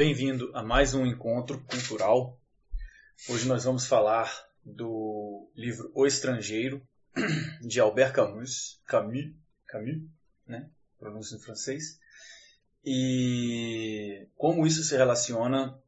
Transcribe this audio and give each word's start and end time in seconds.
Bem-vindo 0.00 0.50
a 0.56 0.62
mais 0.62 0.94
um 0.94 1.04
encontro 1.04 1.62
cultural. 1.64 2.40
Hoje 3.28 3.46
nós 3.46 3.64
vamos 3.64 3.84
falar 3.84 4.34
do 4.64 5.46
livro 5.54 5.92
O 5.94 6.06
Estrangeiro, 6.06 6.80
de 7.60 7.78
Albert 7.80 8.14
Camus, 8.14 8.80
Camus, 8.86 9.30
Camus, 9.66 10.00
né? 10.46 10.70
Pronúncia 10.98 11.36
em 11.36 11.38
francês. 11.38 12.00
E 12.82 14.26
como 14.36 14.66
isso 14.66 14.82
se 14.82 14.96
relaciona 14.96 15.78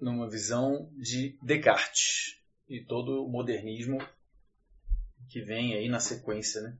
numa 0.00 0.28
visão 0.28 0.90
de 0.96 1.38
Descartes 1.40 2.40
e 2.68 2.80
todo 2.80 3.24
o 3.24 3.30
modernismo 3.30 4.04
que 5.28 5.40
vem 5.40 5.74
aí 5.74 5.88
na 5.88 6.00
sequência, 6.00 6.62
né? 6.62 6.76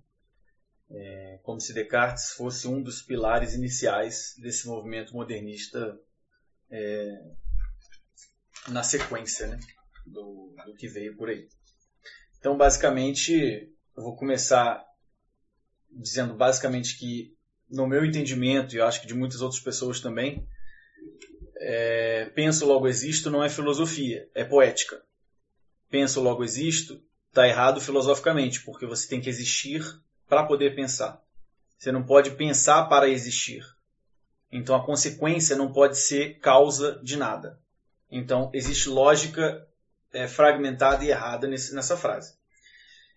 É, 0.91 1.39
como 1.45 1.61
se 1.61 1.73
Descartes 1.73 2.33
fosse 2.33 2.67
um 2.67 2.83
dos 2.83 3.01
pilares 3.03 3.55
iniciais 3.55 4.35
desse 4.37 4.67
movimento 4.67 5.15
modernista 5.15 5.97
é, 6.71 7.33
na 8.69 8.83
sequência 8.83 9.47
né, 9.47 9.59
do, 10.07 10.55
do 10.67 10.75
que 10.75 10.89
veio 10.89 11.17
por 11.17 11.29
aí. 11.29 11.49
Então, 12.39 12.57
basicamente, 12.57 13.73
eu 13.97 14.03
vou 14.03 14.17
começar 14.17 14.85
dizendo 15.91 16.35
basicamente 16.35 16.99
que, 16.99 17.35
no 17.71 17.87
meu 17.87 18.05
entendimento, 18.05 18.75
e 18.75 18.79
eu 18.79 18.87
acho 18.87 19.01
que 19.01 19.07
de 19.07 19.15
muitas 19.15 19.41
outras 19.41 19.63
pessoas 19.63 20.01
também, 20.01 20.47
é, 21.57 22.27
penso 22.35 22.67
logo 22.67 22.87
existo 22.87 23.31
não 23.31 23.43
é 23.43 23.49
filosofia, 23.49 24.29
é 24.35 24.45
poética. 24.45 25.03
Penso 25.89 26.21
logo 26.21 26.45
existo 26.45 27.03
está 27.35 27.49
errado 27.49 27.81
filosoficamente, 27.81 28.61
porque 28.61 28.87
você 28.87 29.09
tem 29.09 29.21
que 29.21 29.29
existir 29.29 29.83
para 30.29 30.45
poder 30.45 30.77
pensar. 30.77 31.21
Você 31.77 31.91
não 31.91 32.05
pode 32.05 32.31
pensar 32.33 32.85
para 32.85 33.09
existir. 33.09 33.65
Então 34.51 34.77
a 34.77 34.85
consequência 34.85 35.57
não 35.57 35.73
pode 35.73 35.99
ser 35.99 36.39
causa 36.39 37.01
de 37.03 37.17
nada. 37.17 37.59
Então 38.11 38.51
existe 38.53 38.89
lógica 38.89 39.67
é, 40.13 40.29
fragmentada 40.29 41.05
e 41.05 41.09
errada 41.09 41.47
nesse, 41.47 41.75
nessa 41.75 41.97
frase. 41.97 42.35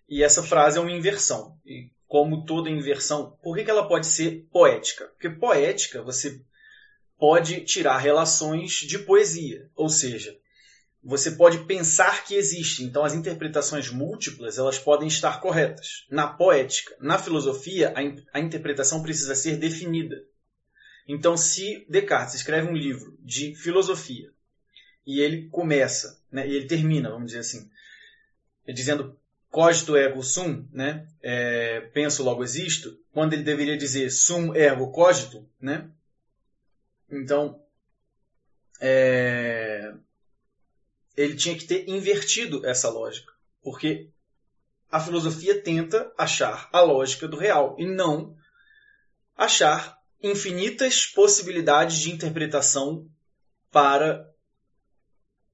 E 0.08 0.22
essa 0.22 0.42
frase 0.42 0.78
é 0.78 0.80
uma 0.80 0.90
inversão. 0.90 1.56
E 1.64 1.90
como 2.06 2.44
toda 2.44 2.70
inversão, 2.70 3.38
por 3.42 3.56
que, 3.56 3.64
que 3.64 3.70
ela 3.70 3.86
pode 3.86 4.06
ser 4.06 4.48
poética? 4.50 5.06
Porque 5.08 5.30
poética 5.30 6.02
você 6.02 6.40
pode 7.18 7.60
tirar 7.62 7.98
relações 7.98 8.72
de 8.72 8.98
poesia. 8.98 9.68
Ou 9.76 9.88
seja, 9.88 10.36
você 11.02 11.32
pode 11.32 11.64
pensar 11.64 12.24
que 12.24 12.34
existe. 12.34 12.82
Então, 12.82 13.04
as 13.04 13.14
interpretações 13.14 13.90
múltiplas 13.90 14.58
elas 14.58 14.78
podem 14.78 15.08
estar 15.08 15.40
corretas. 15.40 16.06
Na 16.10 16.26
poética, 16.26 16.96
na 17.00 17.18
filosofia, 17.18 17.92
a, 17.94 18.38
a 18.38 18.40
interpretação 18.40 19.02
precisa 19.02 19.34
ser 19.34 19.56
definida. 19.56 20.16
Então, 21.08 21.38
se 21.38 21.86
Descartes 21.88 22.34
escreve 22.34 22.68
um 22.68 22.76
livro 22.76 23.16
de 23.20 23.54
filosofia 23.54 24.30
e 25.06 25.20
ele 25.20 25.48
começa, 25.48 26.20
né, 26.30 26.46
e 26.46 26.54
ele 26.54 26.66
termina, 26.66 27.08
vamos 27.08 27.28
dizer 27.28 27.38
assim, 27.38 27.70
dizendo 28.66 29.18
cogito 29.50 29.96
ergo 29.96 30.22
sum, 30.22 30.68
né, 30.70 31.08
é, 31.22 31.80
penso 31.94 32.22
logo 32.22 32.44
existo, 32.44 33.00
quando 33.10 33.32
ele 33.32 33.42
deveria 33.42 33.76
dizer 33.76 34.10
sum 34.10 34.54
ergo 34.54 34.92
cogito, 34.92 35.48
né? 35.58 35.90
Então, 37.10 37.58
é, 38.78 39.94
ele 41.16 41.34
tinha 41.36 41.56
que 41.56 41.64
ter 41.64 41.88
invertido 41.88 42.66
essa 42.66 42.90
lógica, 42.90 43.32
porque 43.62 44.10
a 44.90 45.00
filosofia 45.00 45.60
tenta 45.60 46.12
achar 46.18 46.68
a 46.70 46.82
lógica 46.82 47.26
do 47.26 47.38
real 47.38 47.74
e 47.78 47.86
não 47.86 48.36
achar 49.34 49.97
infinitas 50.22 51.06
possibilidades 51.06 51.98
de 51.98 52.10
interpretação 52.10 53.06
para 53.70 54.28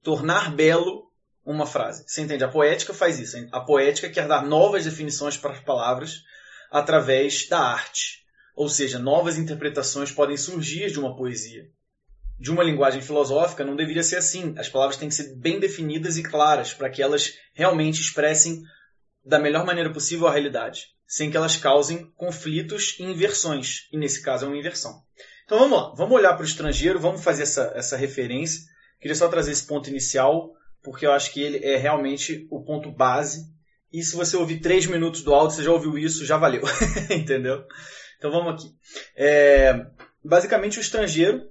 tornar 0.03 0.55
belo 0.55 1.11
uma 1.45 1.67
frase. 1.67 2.05
Você 2.07 2.23
entende? 2.23 2.45
A 2.45 2.49
poética 2.49 2.95
faz 2.95 3.19
isso. 3.19 3.37
A 3.53 3.61
poética 3.61 4.09
quer 4.09 4.27
dar 4.27 4.45
novas 4.45 4.85
definições 4.85 5.37
para 5.37 5.53
as 5.53 5.61
palavras 5.61 6.23
através 6.71 7.49
da 7.49 7.61
arte. 7.61 8.25
Ou 8.57 8.69
seja, 8.69 8.99
novas 8.99 9.37
interpretações 9.37 10.11
podem 10.11 10.37
surgir 10.37 10.91
de 10.91 10.99
uma 10.99 11.17
poesia 11.17 11.69
de 12.39 12.51
uma 12.51 12.65
linguagem 12.65 13.01
filosófica 13.01 13.65
não 13.65 13.77
deveria 13.77 14.03
ser 14.03 14.17
assim. 14.17 14.55
As 14.59 14.69
palavras 14.69 14.97
têm 14.97 15.09
que 15.09 15.15
ser 15.15 15.37
bem 15.37 15.61
definidas 15.61 16.17
e 16.17 16.23
claras 16.23 16.73
para 16.73 16.91
que 16.91 17.03
elas 17.03 17.35
realmente 17.53 18.01
expressem 18.01 18.63
da 19.25 19.39
melhor 19.39 19.65
maneira 19.65 19.93
possível 19.93 20.27
a 20.27 20.33
realidade, 20.33 20.89
sem 21.07 21.31
que 21.31 21.37
elas 21.37 21.57
causem 21.57 22.11
conflitos 22.17 22.97
e 22.99 23.05
inversões. 23.05 23.89
E 23.93 23.99
nesse 23.99 24.23
caso 24.23 24.45
é 24.45 24.49
uma 24.49 24.57
inversão. 24.57 25.03
Então 25.45 25.59
vamos 25.59 25.79
lá, 25.79 25.95
vamos 25.95 26.15
olhar 26.15 26.35
para 26.35 26.43
o 26.43 26.47
estrangeiro, 26.47 26.99
vamos 26.99 27.23
fazer 27.23 27.43
essa, 27.43 27.73
essa 27.75 27.97
referência. 27.97 28.63
Queria 29.01 29.15
só 29.15 29.29
trazer 29.29 29.53
esse 29.53 29.67
ponto 29.67 29.91
inicial, 29.91 30.53
porque 30.83 31.07
eu 31.07 31.13
acho 31.13 31.33
que 31.33 31.43
ele 31.43 31.65
é 31.65 31.77
realmente 31.77 32.47
o 32.51 32.65
ponto 32.65 32.91
base. 32.91 33.53
E 33.93 34.03
se 34.03 34.17
você 34.17 34.37
ouvir 34.37 34.61
três 34.61 34.87
minutos 34.87 35.23
do 35.23 35.35
áudio, 35.35 35.57
você 35.57 35.63
já 35.63 35.71
ouviu 35.71 35.99
isso, 35.99 36.25
já 36.25 36.37
valeu. 36.37 36.63
Entendeu? 37.11 37.65
Então 38.19 38.31
vamos 38.31 38.55
aqui. 38.55 38.75
É, 39.15 39.87
basicamente, 40.25 40.79
o 40.79 40.81
estrangeiro 40.81 41.43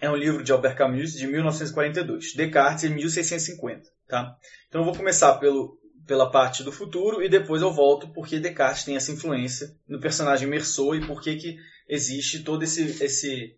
é 0.00 0.10
um 0.10 0.16
livro 0.16 0.44
de 0.44 0.52
Albert 0.52 0.76
Camus 0.76 1.12
de 1.12 1.26
1942, 1.26 2.34
Descartes 2.34 2.84
em 2.84 2.94
1650. 2.94 3.88
Tá? 4.06 4.36
Então 4.68 4.82
eu 4.82 4.84
vou 4.84 4.94
começar 4.94 5.34
pelo, 5.38 5.78
pela 6.06 6.30
parte 6.30 6.62
do 6.62 6.72
futuro 6.72 7.22
e 7.22 7.28
depois 7.28 7.62
eu 7.62 7.72
volto 7.72 8.08
porque 8.08 8.38
Descartes 8.38 8.84
tem 8.84 8.96
essa 8.96 9.12
influência 9.12 9.74
no 9.86 10.00
personagem 10.00 10.48
Meursault 10.48 10.98
e 10.98 11.06
por 11.06 11.22
que 11.22 11.56
existe 11.88 12.42
todo 12.42 12.62
esse, 12.62 13.02
esse, 13.02 13.56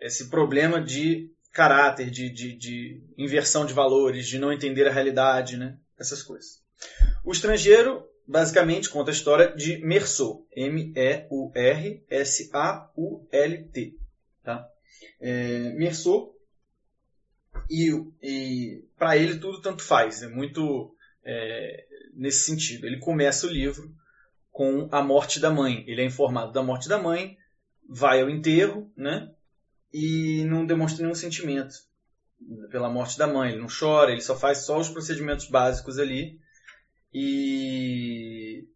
esse 0.00 0.28
problema 0.28 0.80
de 0.80 1.30
caráter, 1.52 2.10
de, 2.10 2.30
de, 2.30 2.56
de 2.56 3.02
inversão 3.16 3.64
de 3.64 3.72
valores, 3.72 4.26
de 4.26 4.38
não 4.38 4.52
entender 4.52 4.86
a 4.88 4.92
realidade, 4.92 5.56
né? 5.56 5.78
essas 5.98 6.22
coisas. 6.22 6.62
O 7.24 7.32
estrangeiro 7.32 8.04
basicamente 8.26 8.88
conta 8.88 9.10
a 9.10 9.14
história 9.14 9.54
de 9.54 9.78
Meursault, 9.78 10.44
M-E-U-R-S-A-U-L-T. 10.56 12.04
Tá? 14.42 14.68
é, 15.20 15.72
Meursault 15.72 16.34
e, 17.70 17.90
e 18.22 18.84
para 18.98 19.16
ele 19.16 19.38
tudo 19.38 19.60
tanto 19.60 19.82
faz, 19.82 20.22
é 20.22 20.28
muito 20.28 20.93
é, 21.24 21.86
nesse 22.14 22.44
sentido. 22.44 22.86
Ele 22.86 22.98
começa 22.98 23.46
o 23.46 23.50
livro 23.50 23.92
com 24.50 24.88
a 24.92 25.02
morte 25.02 25.40
da 25.40 25.50
mãe. 25.50 25.84
Ele 25.86 26.00
é 26.00 26.04
informado 26.04 26.52
da 26.52 26.62
morte 26.62 26.88
da 26.88 26.98
mãe, 26.98 27.36
vai 27.88 28.20
ao 28.20 28.30
enterro, 28.30 28.90
né? 28.96 29.30
E 29.92 30.44
não 30.44 30.66
demonstra 30.66 31.02
nenhum 31.02 31.14
sentimento 31.14 31.74
pela 32.70 32.88
morte 32.88 33.18
da 33.18 33.26
mãe. 33.26 33.52
Ele 33.52 33.60
não 33.60 33.68
chora, 33.68 34.12
ele 34.12 34.20
só 34.20 34.36
faz 34.36 34.58
só 34.58 34.78
os 34.78 34.88
procedimentos 34.88 35.48
básicos 35.48 35.98
ali. 35.98 36.38
E 37.12 38.66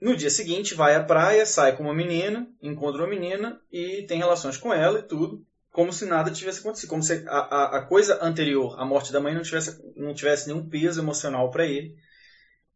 no 0.00 0.16
dia 0.16 0.30
seguinte 0.30 0.74
vai 0.74 0.94
à 0.94 1.02
praia, 1.02 1.44
sai 1.44 1.76
com 1.76 1.82
uma 1.82 1.94
menina, 1.94 2.48
encontra 2.62 3.02
uma 3.02 3.10
menina 3.10 3.60
e 3.70 4.04
tem 4.04 4.18
relações 4.18 4.56
com 4.56 4.72
ela 4.72 5.00
e 5.00 5.02
tudo 5.02 5.44
como 5.72 5.92
se 5.92 6.04
nada 6.06 6.30
tivesse 6.30 6.60
acontecido, 6.60 6.90
como 6.90 7.02
se 7.02 7.24
a, 7.28 7.38
a, 7.38 7.78
a 7.78 7.82
coisa 7.82 8.18
anterior, 8.22 8.74
a 8.78 8.84
morte 8.84 9.12
da 9.12 9.20
mãe, 9.20 9.34
não 9.34 9.42
tivesse, 9.42 9.78
não 9.96 10.14
tivesse 10.14 10.48
nenhum 10.48 10.68
peso 10.68 11.00
emocional 11.00 11.50
para 11.50 11.66
ele. 11.66 11.94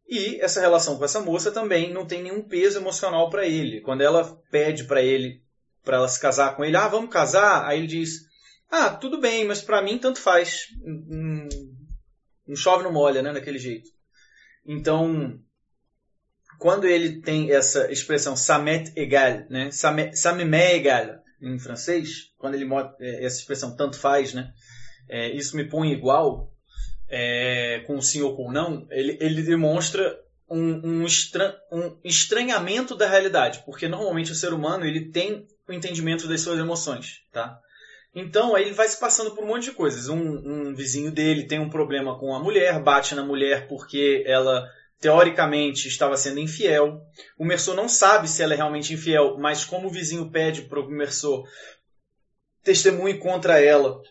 E 0.07 0.39
essa 0.41 0.61
relação 0.61 0.97
com 0.97 1.05
essa 1.05 1.21
moça 1.21 1.51
também 1.51 1.91
não 1.91 2.05
tem 2.05 2.21
nenhum 2.21 2.43
peso 2.43 2.77
emocional 2.77 3.29
para 3.29 3.47
ele. 3.47 3.81
Quando 3.81 4.01
ela 4.01 4.37
pede 4.51 4.83
para 4.83 5.01
ele, 5.01 5.41
para 5.83 5.97
ela 5.97 6.07
se 6.07 6.19
casar 6.19 6.55
com 6.55 6.63
ele, 6.63 6.77
ah, 6.77 6.87
vamos 6.87 7.09
casar, 7.09 7.65
aí 7.65 7.79
ele 7.79 7.87
diz, 7.87 8.21
ah, 8.69 8.89
tudo 8.89 9.19
bem, 9.19 9.45
mas 9.45 9.61
para 9.61 9.81
mim 9.81 9.97
tanto 9.97 10.19
faz. 10.19 10.67
Não, 10.83 11.47
não 12.47 12.55
chove, 12.55 12.83
não 12.83 12.91
molha, 12.91 13.21
né, 13.21 13.31
daquele 13.33 13.57
jeito. 13.57 13.89
Então, 14.65 15.39
quando 16.59 16.85
ele 16.85 17.21
tem 17.21 17.51
essa 17.51 17.91
expressão 17.91 18.35
samet 18.35 18.91
égal, 18.95 19.45
né, 19.49 19.71
samet, 19.71 20.15
samemé 20.15 20.75
égal, 20.75 21.19
em 21.43 21.59
francês, 21.59 22.31
quando 22.37 22.55
ele 22.55 22.67
é, 22.99 23.25
essa 23.25 23.39
expressão 23.39 23.75
tanto 23.75 23.97
faz, 23.97 24.33
né? 24.33 24.53
É, 25.09 25.29
isso 25.29 25.55
me 25.55 25.65
põe 25.65 25.91
igual, 25.91 26.51
é, 27.09 27.83
com 27.85 28.01
sim 28.01 28.21
ou 28.21 28.35
com 28.35 28.51
não, 28.51 28.87
ele, 28.89 29.17
ele 29.19 29.43
demonstra 29.43 30.19
um, 30.49 31.01
um, 31.01 31.05
estran, 31.05 31.53
um, 31.71 31.97
estranhamento 32.03 32.95
da 32.95 33.07
realidade, 33.07 33.63
porque 33.65 33.87
normalmente 33.87 34.31
o 34.31 34.35
ser 34.35 34.53
humano 34.53 34.85
ele 34.85 35.11
tem 35.11 35.47
o 35.67 35.73
entendimento 35.73 36.27
das 36.27 36.41
suas 36.41 36.59
emoções, 36.59 37.21
tá? 37.31 37.59
Então 38.15 38.55
aí 38.55 38.63
ele 38.63 38.73
vai 38.73 38.87
se 38.87 38.99
passando 38.99 39.31
por 39.31 39.43
um 39.43 39.47
monte 39.47 39.65
de 39.65 39.71
coisas. 39.71 40.07
Um, 40.07 40.17
um 40.17 40.75
vizinho 40.75 41.11
dele 41.11 41.47
tem 41.47 41.59
um 41.59 41.69
problema 41.69 42.17
com 42.19 42.35
a 42.35 42.39
mulher, 42.39 42.79
bate 42.79 43.15
na 43.15 43.23
mulher 43.23 43.67
porque 43.67 44.23
ela 44.27 44.69
teoricamente 44.99 45.87
estava 45.87 46.15
sendo 46.15 46.39
infiel. 46.39 47.01
O 47.37 47.45
Merceau 47.45 47.75
não 47.75 47.89
sabe 47.89 48.27
se 48.29 48.41
ela 48.41 48.53
é 48.53 48.57
realmente 48.57 48.93
infiel, 48.93 49.37
mas 49.37 49.65
como 49.65 49.87
o 49.87 49.91
vizinho 49.91 50.31
pede 50.31 50.63
para 50.63 50.79
o 50.79 50.89
Merceau 50.89 51.43
testemunhe 52.63 53.17
contra 53.17 53.59
ela, 53.59 54.01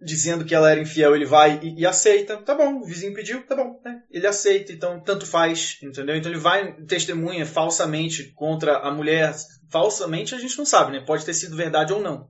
dizendo 0.00 0.44
que 0.44 0.54
ela 0.54 0.70
era 0.70 0.80
infiel, 0.80 1.14
ele 1.14 1.26
vai 1.26 1.60
e, 1.62 1.80
e 1.80 1.86
aceita. 1.86 2.36
Tá 2.38 2.54
bom, 2.54 2.80
o 2.80 2.84
vizinho 2.84 3.14
pediu, 3.14 3.46
tá 3.46 3.54
bom. 3.54 3.80
Né? 3.84 4.02
Ele 4.10 4.26
aceita, 4.26 4.72
então 4.72 5.00
tanto 5.00 5.26
faz, 5.26 5.78
entendeu? 5.82 6.16
Então 6.16 6.30
ele 6.30 6.40
vai 6.40 6.74
testemunha 6.84 7.44
falsamente 7.44 8.32
contra 8.32 8.78
a 8.78 8.90
mulher. 8.90 9.34
Falsamente 9.70 10.34
a 10.34 10.38
gente 10.38 10.56
não 10.58 10.66
sabe, 10.66 10.92
né? 10.92 11.04
Pode 11.04 11.24
ter 11.24 11.34
sido 11.34 11.56
verdade 11.56 11.92
ou 11.92 12.00
não. 12.00 12.28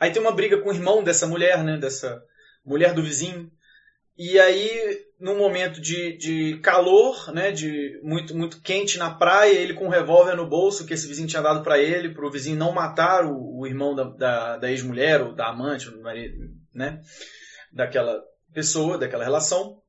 Aí 0.00 0.10
tem 0.10 0.20
uma 0.20 0.32
briga 0.32 0.58
com 0.58 0.70
o 0.70 0.74
irmão 0.74 1.04
dessa 1.04 1.26
mulher, 1.26 1.62
né? 1.62 1.76
Dessa 1.78 2.20
mulher 2.64 2.94
do 2.94 3.02
vizinho. 3.02 3.50
E 4.16 4.38
aí, 4.38 5.06
num 5.22 5.38
momento 5.38 5.80
de, 5.80 6.16
de 6.16 6.58
calor, 6.58 7.32
né? 7.32 7.52
De 7.52 8.00
muito, 8.02 8.36
muito 8.36 8.60
quente 8.60 8.98
na 8.98 9.08
praia, 9.08 9.52
ele 9.52 9.72
com 9.72 9.86
um 9.86 9.90
revólver 9.90 10.34
no 10.34 10.48
bolso 10.48 10.84
que 10.84 10.92
esse 10.92 11.06
vizinho 11.06 11.28
tinha 11.28 11.40
dado 11.40 11.62
para 11.62 11.78
ele, 11.78 12.12
para 12.12 12.26
o 12.26 12.30
vizinho 12.30 12.58
não 12.58 12.72
matar 12.72 13.24
o, 13.24 13.60
o 13.60 13.66
irmão 13.66 13.94
da, 13.94 14.04
da, 14.04 14.56
da 14.56 14.70
ex-mulher, 14.70 15.22
ou 15.22 15.32
da 15.32 15.48
amante, 15.48 15.88
né? 16.74 17.00
Daquela 17.72 18.20
pessoa, 18.52 18.98
daquela 18.98 19.22
relação. 19.22 19.80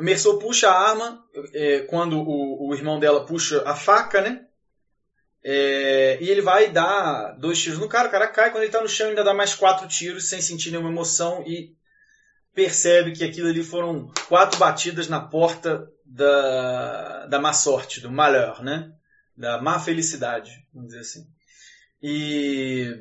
Merceau 0.00 0.38
puxa 0.38 0.70
a 0.70 0.90
arma 0.90 1.22
é, 1.52 1.80
quando 1.80 2.18
o, 2.18 2.68
o, 2.68 2.74
irmão 2.74 2.98
dela 2.98 3.26
puxa 3.26 3.62
a 3.66 3.76
faca, 3.76 4.22
né? 4.22 4.46
É, 5.44 6.16
e 6.18 6.30
ele 6.30 6.40
vai 6.40 6.70
dar 6.70 7.36
dois 7.38 7.60
tiros 7.60 7.78
no 7.78 7.88
cara, 7.88 8.08
o 8.08 8.10
cara 8.10 8.26
cai. 8.26 8.50
Quando 8.50 8.62
ele 8.62 8.72
tá 8.72 8.80
no 8.80 8.88
chão, 8.88 9.10
ainda 9.10 9.22
dá 9.22 9.34
mais 9.34 9.54
quatro 9.54 9.86
tiros 9.86 10.30
sem 10.30 10.40
sentir 10.40 10.70
nenhuma 10.70 10.88
emoção 10.88 11.44
e 11.46 11.74
percebe 12.54 13.12
que 13.12 13.24
aquilo 13.24 13.48
ali 13.48 13.62
foram 13.62 14.10
quatro 14.28 14.58
batidas 14.58 15.08
na 15.08 15.20
porta 15.20 15.88
da, 16.04 17.26
da 17.26 17.40
má 17.40 17.52
sorte, 17.52 18.00
do 18.00 18.10
malheur, 18.10 18.62
né? 18.62 18.92
Da 19.36 19.60
má 19.60 19.78
felicidade, 19.78 20.50
vamos 20.72 20.88
dizer 20.88 21.00
assim. 21.00 21.26
E, 22.02 22.92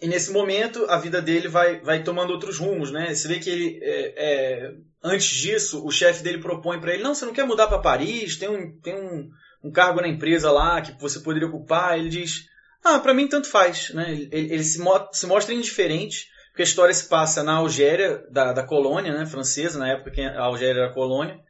e 0.00 0.06
nesse 0.06 0.30
momento 0.30 0.84
a 0.88 0.98
vida 0.98 1.20
dele 1.22 1.48
vai, 1.48 1.80
vai 1.80 2.02
tomando 2.02 2.30
outros 2.32 2.58
rumos, 2.58 2.90
né? 2.90 3.14
Você 3.14 3.28
vê 3.28 3.38
que 3.38 3.50
ele, 3.50 3.80
é, 3.82 4.14
é, 4.16 4.74
antes 5.02 5.28
disso, 5.28 5.84
o 5.84 5.90
chefe 5.90 6.22
dele 6.22 6.38
propõe 6.38 6.80
para 6.80 6.92
ele: 6.92 7.02
não, 7.02 7.14
você 7.14 7.24
não 7.24 7.32
quer 7.32 7.46
mudar 7.46 7.66
para 7.66 7.78
Paris? 7.78 8.36
Tem 8.36 8.48
um, 8.48 8.78
tem 8.80 8.94
um 8.94 9.30
um 9.62 9.70
cargo 9.70 10.00
na 10.00 10.08
empresa 10.08 10.50
lá 10.50 10.80
que 10.80 10.92
você 11.00 11.20
poderia 11.20 11.48
ocupar, 11.48 11.98
ele 11.98 12.08
diz, 12.08 12.46
ah, 12.84 12.98
para 12.98 13.14
mim 13.14 13.28
tanto 13.28 13.48
faz, 13.48 13.90
né? 13.90 14.12
Ele, 14.12 14.28
ele 14.32 14.64
se, 14.64 14.80
mo 14.80 15.08
se, 15.12 15.26
mostra 15.26 15.54
indiferente, 15.54 16.26
porque 16.52 16.62
a 16.62 16.66
história 16.66 16.92
se 16.92 17.08
passa 17.08 17.42
na 17.42 17.54
Algéria, 17.54 18.26
da, 18.30 18.52
da 18.52 18.62
colônia 18.62 19.10
né, 19.16 19.24
francesa, 19.24 19.78
na 19.78 19.88
época 19.88 20.10
que 20.10 20.20
a 20.20 20.42
Algéria 20.42 20.82
era 20.82 20.92
colônia. 20.92 21.40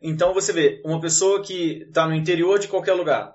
Então 0.00 0.34
você 0.34 0.52
vê, 0.52 0.82
uma 0.84 1.00
pessoa 1.00 1.42
que 1.42 1.84
está 1.88 2.06
no 2.06 2.14
interior 2.14 2.58
de 2.58 2.68
qualquer 2.68 2.92
lugar, 2.92 3.34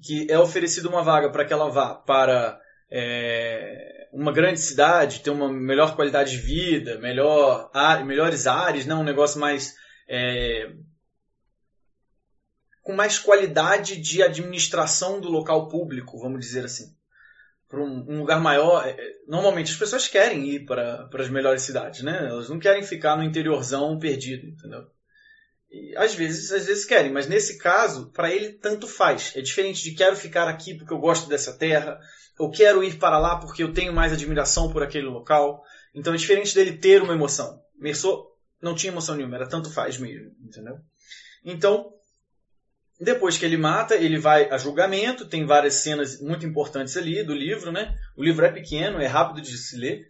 que 0.00 0.30
é 0.30 0.38
oferecida 0.38 0.88
uma 0.88 1.02
vaga 1.02 1.28
para 1.28 1.44
que 1.44 1.52
ela 1.52 1.68
vá 1.68 1.92
para 1.92 2.60
é, 2.88 4.08
uma 4.12 4.30
grande 4.30 4.60
cidade, 4.60 5.22
ter 5.22 5.30
uma 5.30 5.52
melhor 5.52 5.96
qualidade 5.96 6.30
de 6.30 6.36
vida, 6.36 7.00
melhor, 7.00 7.68
melhores 8.06 8.46
áreas, 8.46 8.86
né, 8.86 8.94
um 8.94 9.02
negócio 9.02 9.40
mais 9.40 9.74
é, 10.08 10.70
com 12.84 12.94
mais 12.94 13.18
qualidade 13.18 13.96
de 13.96 14.22
administração 14.22 15.20
do 15.20 15.28
local 15.28 15.66
público, 15.66 16.16
vamos 16.16 16.38
dizer 16.38 16.64
assim. 16.64 16.96
Para 17.68 17.82
um, 17.82 18.20
lugar 18.20 18.40
maior, 18.40 18.86
é, 18.86 18.92
é, 18.92 19.14
normalmente 19.26 19.70
as 19.70 19.76
pessoas 19.76 20.08
querem 20.08 20.48
ir 20.48 20.64
para, 20.64 21.08
as 21.12 21.28
melhores 21.28 21.62
cidades, 21.62 22.02
né? 22.02 22.26
Elas 22.28 22.48
não 22.48 22.58
querem 22.58 22.82
ficar 22.82 23.16
no 23.16 23.22
interiorzão 23.22 23.98
perdido, 23.98 24.46
entendeu? 24.46 24.86
E, 25.70 25.94
às 25.96 26.14
vezes, 26.14 26.50
às 26.50 26.66
vezes 26.66 26.86
querem, 26.86 27.12
mas 27.12 27.28
nesse 27.28 27.58
caso, 27.58 28.10
para 28.12 28.32
ele 28.32 28.54
tanto 28.54 28.86
faz. 28.86 29.36
É 29.36 29.42
diferente 29.42 29.82
de 29.82 29.94
quero 29.94 30.16
ficar 30.16 30.48
aqui 30.48 30.74
porque 30.74 30.94
eu 30.94 30.98
gosto 30.98 31.28
dessa 31.28 31.52
terra, 31.52 31.98
ou 32.38 32.50
quero 32.50 32.82
ir 32.82 32.96
para 32.98 33.18
lá 33.18 33.36
porque 33.36 33.62
eu 33.62 33.74
tenho 33.74 33.92
mais 33.92 34.12
admiração 34.12 34.72
por 34.72 34.82
aquele 34.82 35.06
local. 35.06 35.62
Então 35.94 36.14
é 36.14 36.16
diferente 36.16 36.54
dele 36.54 36.78
ter 36.78 37.02
uma 37.02 37.12
emoção. 37.12 37.60
Merceau 37.76 38.28
não 38.62 38.74
tinha 38.74 38.92
emoção 38.92 39.14
nenhuma, 39.14 39.36
era 39.36 39.48
tanto 39.48 39.70
faz 39.70 39.98
mesmo, 39.98 40.30
entendeu? 40.40 40.76
Então, 41.44 41.92
depois 43.00 43.38
que 43.38 43.44
ele 43.44 43.56
mata, 43.56 43.94
ele 43.94 44.18
vai 44.18 44.50
a 44.50 44.58
julgamento, 44.58 45.28
tem 45.28 45.46
várias 45.46 45.74
cenas 45.74 46.20
muito 46.20 46.44
importantes 46.44 46.96
ali 46.96 47.22
do 47.22 47.34
livro, 47.34 47.70
né? 47.70 47.96
O 48.16 48.24
livro 48.24 48.44
é 48.44 48.50
pequeno, 48.50 49.00
é 49.00 49.06
rápido 49.06 49.40
de 49.40 49.56
se 49.56 49.76
ler. 49.76 50.06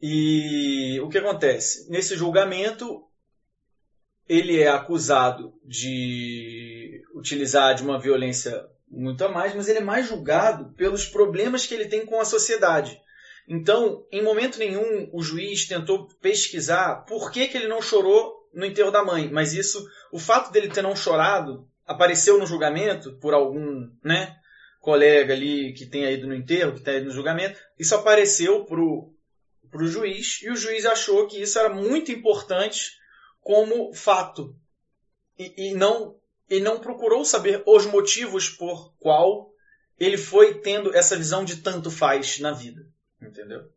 E 0.00 1.00
o 1.00 1.08
que 1.08 1.18
acontece? 1.18 1.90
Nesse 1.90 2.14
julgamento, 2.14 3.04
ele 4.28 4.60
é 4.60 4.68
acusado 4.68 5.54
de 5.64 7.02
utilizar 7.14 7.74
de 7.74 7.82
uma 7.82 7.98
violência 7.98 8.66
muito 8.88 9.24
a 9.24 9.28
mais, 9.28 9.54
mas 9.54 9.68
ele 9.68 9.78
é 9.78 9.82
mais 9.82 10.06
julgado 10.06 10.74
pelos 10.74 11.06
problemas 11.06 11.66
que 11.66 11.74
ele 11.74 11.86
tem 11.86 12.04
com 12.04 12.20
a 12.20 12.24
sociedade. 12.24 13.00
Então, 13.48 14.04
em 14.12 14.22
momento 14.22 14.58
nenhum, 14.58 15.08
o 15.12 15.22
juiz 15.22 15.66
tentou 15.66 16.08
pesquisar 16.20 17.04
por 17.06 17.30
que, 17.30 17.46
que 17.46 17.56
ele 17.56 17.68
não 17.68 17.80
chorou 17.80 18.48
no 18.52 18.64
enterro 18.64 18.90
da 18.90 19.04
mãe. 19.04 19.30
Mas 19.30 19.52
isso, 19.52 19.86
o 20.12 20.18
fato 20.18 20.50
dele 20.50 20.68
ter 20.68 20.82
não 20.82 20.96
chorado, 20.96 21.68
apareceu 21.86 22.38
no 22.38 22.46
julgamento 22.46 23.16
por 23.18 23.32
algum, 23.32 23.88
né, 24.02 24.36
colega 24.80 25.34
ali 25.34 25.72
que 25.72 25.86
tenha 25.86 26.10
ido 26.10 26.26
no 26.26 26.34
enterro, 26.34 26.74
que 26.74 26.80
tenha 26.80 26.98
ido 26.98 27.06
no 27.06 27.12
julgamento, 27.12 27.58
isso 27.78 27.94
apareceu 27.94 28.64
pro, 28.64 29.12
pro 29.70 29.86
juiz 29.88 30.40
e 30.42 30.50
o 30.50 30.56
juiz 30.56 30.84
achou 30.86 31.26
que 31.26 31.40
isso 31.40 31.58
era 31.58 31.68
muito 31.68 32.12
importante 32.12 32.98
como 33.40 33.92
fato 33.94 34.56
e, 35.38 35.70
e 35.70 35.74
não 35.74 36.16
e 36.48 36.60
não 36.60 36.78
procurou 36.78 37.24
saber 37.24 37.62
os 37.66 37.86
motivos 37.86 38.48
por 38.48 38.94
qual 38.98 39.50
ele 39.98 40.16
foi 40.16 40.60
tendo 40.60 40.94
essa 40.94 41.16
visão 41.16 41.44
de 41.44 41.56
tanto 41.56 41.90
faz 41.90 42.38
na 42.38 42.52
vida, 42.52 42.86
entendeu? 43.20 43.68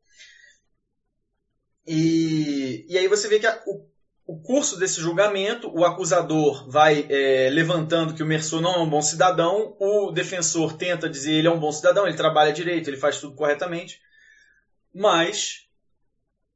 E, 1.87 2.85
e 2.87 2.97
aí 2.97 3.07
você 3.07 3.27
vê 3.27 3.39
que 3.39 3.47
a, 3.47 3.63
o 3.65 3.89
o 4.29 4.39
curso 4.39 4.77
desse 4.77 5.01
julgamento, 5.01 5.75
o 5.75 5.83
acusador 5.83 6.69
vai 6.69 7.03
é, 7.09 7.49
levantando 7.49 8.13
que 8.13 8.21
o 8.21 8.25
Merceau 8.27 8.61
não 8.61 8.75
é 8.75 8.77
um 8.77 8.89
bom 8.89 9.01
cidadão, 9.01 9.75
o 9.79 10.11
defensor 10.11 10.77
tenta 10.77 11.09
dizer 11.09 11.33
ele 11.33 11.47
é 11.47 11.51
um 11.51 11.59
bom 11.59 11.71
cidadão, 11.71 12.05
ele 12.05 12.15
trabalha 12.15 12.53
direito, 12.53 12.87
ele 12.87 12.95
faz 12.95 13.19
tudo 13.19 13.33
corretamente, 13.33 13.99
mas 14.93 15.67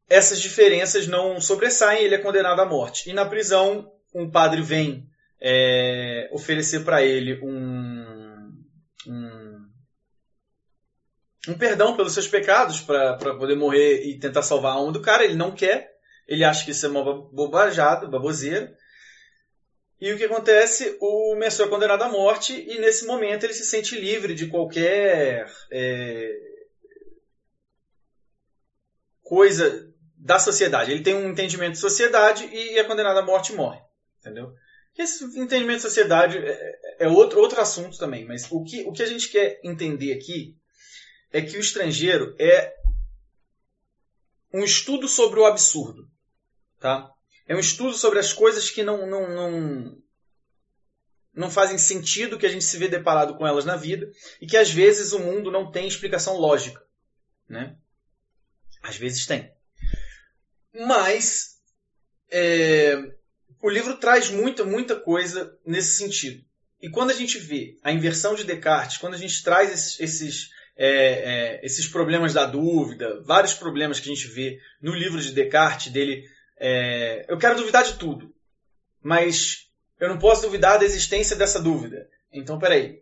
essas 0.08 0.40
diferenças 0.40 1.08
não 1.08 1.42
sobressaem, 1.42 2.04
ele 2.04 2.14
é 2.14 2.20
condenado 2.20 2.60
à 2.60 2.66
morte. 2.66 3.10
E 3.10 3.14
na 3.14 3.26
prisão, 3.26 3.92
um 4.14 4.30
padre 4.30 4.62
vem 4.62 5.10
é, 5.42 6.30
oferecer 6.32 6.86
para 6.86 7.02
ele 7.02 7.40
um, 7.42 8.54
um, 9.08 9.68
um, 11.48 11.54
perdão 11.58 11.98
pelos 11.98 12.14
seus 12.14 12.28
pecados 12.28 12.82
para 12.82 13.18
poder 13.18 13.56
morrer 13.56 14.04
e 14.06 14.20
tentar 14.20 14.44
salvar 14.44 14.74
a 14.74 14.76
alma 14.76 14.92
do 14.92 15.02
cara, 15.02 15.26
ele 15.26 15.34
não 15.34 15.52
quer. 15.52 15.93
Ele 16.28 16.44
acha 16.44 16.64
que 16.64 16.72
isso 16.72 16.86
é 16.86 16.90
uma 16.90 17.04
bobajada, 17.04 18.08
baboseira. 18.08 18.76
E 20.00 20.12
o 20.12 20.18
que 20.18 20.26
acontece? 20.26 20.98
O 21.00 21.36
Merceau 21.36 21.66
é 21.66 21.70
condenado 21.70 22.04
à 22.04 22.10
morte 22.10 22.54
e 22.54 22.80
nesse 22.80 23.06
momento 23.06 23.46
ele 23.46 23.54
se 23.54 23.66
sente 23.66 24.00
livre 24.00 24.34
de 24.34 24.48
qualquer 24.48 25.50
é, 25.72 26.30
coisa 29.22 29.90
da 30.18 30.40
sociedade. 30.40 30.92
Ele 30.92 31.04
tem 31.04 31.16
um 31.16 31.30
entendimento 31.30 31.74
de 31.74 31.80
sociedade 31.80 32.46
e 32.52 32.78
é 32.78 32.84
condenado 32.84 33.20
à 33.20 33.22
morte 33.22 33.54
e 33.54 33.56
morre. 33.56 33.80
Entendeu? 34.20 34.54
Esse 34.98 35.24
entendimento 35.40 35.78
de 35.78 35.82
sociedade 35.84 36.38
é, 36.38 37.06
é 37.06 37.08
outro, 37.08 37.40
outro 37.40 37.60
assunto 37.60 37.98
também, 37.98 38.26
mas 38.26 38.50
o 38.52 38.64
que, 38.64 38.84
o 38.84 38.92
que 38.92 39.04
a 39.04 39.08
gente 39.08 39.30
quer 39.30 39.60
entender 39.64 40.14
aqui 40.14 40.56
é 41.32 41.42
que 41.42 41.58
o 41.58 41.60
estrangeiro 41.60 42.36
é 42.40 42.76
um 44.54 44.64
estudo 44.64 45.08
sobre 45.08 45.40
o 45.40 45.46
absurdo. 45.46 46.08
Tá? 46.84 47.10
É 47.48 47.56
um 47.56 47.60
estudo 47.60 47.94
sobre 47.94 48.20
as 48.20 48.34
coisas 48.34 48.70
que 48.70 48.84
não, 48.84 49.08
não, 49.08 49.30
não, 49.30 49.98
não 51.34 51.50
fazem 51.50 51.78
sentido, 51.78 52.38
que 52.38 52.46
a 52.46 52.50
gente 52.50 52.66
se 52.66 52.78
vê 52.78 52.90
deparado 52.90 53.38
com 53.38 53.48
elas 53.48 53.64
na 53.64 53.78
vida 53.78 54.12
e 54.42 54.46
que 54.46 54.58
às 54.58 54.70
vezes 54.70 55.14
o 55.14 55.20
mundo 55.20 55.50
não 55.50 55.72
tem 55.72 55.88
explicação 55.88 56.36
lógica. 56.36 56.86
Né? 57.48 57.78
Às 58.82 58.98
vezes 58.98 59.26
tem. 59.26 59.50
Mas 60.74 61.58
é, 62.30 62.98
o 63.62 63.70
livro 63.70 63.96
traz 63.96 64.30
muita, 64.30 64.66
muita 64.66 65.00
coisa 65.00 65.58
nesse 65.66 65.96
sentido. 65.96 66.44
E 66.82 66.90
quando 66.90 67.12
a 67.12 67.16
gente 67.16 67.38
vê 67.38 67.78
a 67.82 67.94
inversão 67.94 68.36
de 68.36 68.44
Descartes, 68.44 68.98
quando 68.98 69.14
a 69.14 69.18
gente 69.18 69.42
traz 69.42 69.72
esses, 69.72 70.00
esses, 70.02 70.50
é, 70.76 70.90
é, 70.90 71.66
esses 71.66 71.88
problemas 71.88 72.34
da 72.34 72.46
dúvida, 72.46 73.24
vários 73.24 73.54
problemas 73.54 74.02
que 74.02 74.12
a 74.12 74.14
gente 74.14 74.28
vê 74.28 74.60
no 74.82 74.94
livro 74.94 75.22
de 75.22 75.32
Descartes, 75.32 75.90
dele 75.90 76.33
é, 76.58 77.26
eu 77.28 77.38
quero 77.38 77.58
duvidar 77.58 77.84
de 77.84 77.98
tudo, 77.98 78.34
mas 79.02 79.70
eu 80.00 80.10
não 80.10 80.18
posso 80.18 80.44
duvidar 80.44 80.80
da 80.80 80.86
existência 80.86 81.36
dessa 81.36 81.62
dúvida. 81.62 82.10
Então, 82.32 82.60
peraí, 82.60 83.02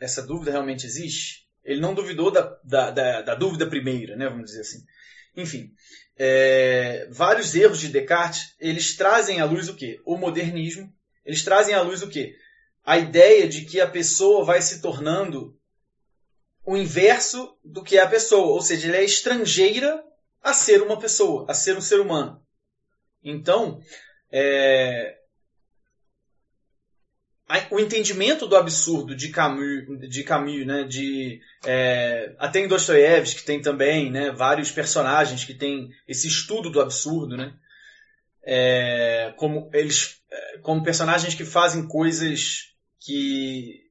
essa 0.00 0.22
dúvida 0.22 0.50
realmente 0.50 0.86
existe? 0.86 1.46
Ele 1.64 1.80
não 1.80 1.94
duvidou 1.94 2.30
da, 2.30 2.58
da, 2.62 2.90
da, 2.90 3.22
da 3.22 3.34
dúvida 3.34 3.66
primeira, 3.66 4.16
né, 4.16 4.28
vamos 4.28 4.46
dizer 4.46 4.60
assim. 4.60 4.84
Enfim, 5.36 5.72
é, 6.16 7.08
vários 7.10 7.54
erros 7.54 7.80
de 7.80 7.88
Descartes, 7.88 8.54
eles 8.60 8.96
trazem 8.96 9.40
à 9.40 9.44
luz 9.44 9.68
o 9.68 9.74
quê? 9.74 10.00
O 10.04 10.16
modernismo. 10.16 10.92
Eles 11.24 11.42
trazem 11.42 11.74
à 11.74 11.80
luz 11.80 12.02
o 12.02 12.08
quê? 12.08 12.36
A 12.84 12.98
ideia 12.98 13.48
de 13.48 13.64
que 13.64 13.80
a 13.80 13.88
pessoa 13.88 14.44
vai 14.44 14.60
se 14.60 14.80
tornando 14.80 15.58
o 16.64 16.76
inverso 16.76 17.56
do 17.64 17.82
que 17.82 17.96
é 17.96 18.02
a 18.02 18.08
pessoa. 18.08 18.52
Ou 18.54 18.62
seja, 18.62 18.88
ela 18.88 18.98
é 18.98 19.04
estrangeira 19.04 20.04
a 20.42 20.52
ser 20.52 20.82
uma 20.82 20.98
pessoa, 20.98 21.46
a 21.48 21.54
ser 21.54 21.76
um 21.76 21.80
ser 21.80 22.00
humano. 22.00 22.43
Então, 23.24 23.80
é, 24.30 25.16
o 27.70 27.78
entendimento 27.78 28.46
do 28.46 28.56
absurdo 28.56 29.14
de 29.14 29.28
Camus, 29.28 29.84
de 30.08 30.22
Camus, 30.22 30.66
né, 30.66 30.84
de 30.84 31.40
é, 31.64 32.34
até 32.38 32.60
em 32.60 32.68
Dostoiévski 32.68 33.40
que 33.40 33.46
tem 33.46 33.60
também, 33.60 34.10
né, 34.10 34.30
vários 34.30 34.70
personagens 34.70 35.44
que 35.44 35.54
têm 35.54 35.90
esse 36.06 36.28
estudo 36.28 36.70
do 36.70 36.80
absurdo, 36.80 37.36
né, 37.36 37.54
é, 38.42 39.32
como 39.36 39.70
eles, 39.72 40.20
é, 40.30 40.58
como 40.58 40.82
personagens 40.82 41.34
que 41.34 41.44
fazem 41.44 41.86
coisas 41.86 42.74
que 43.00 43.84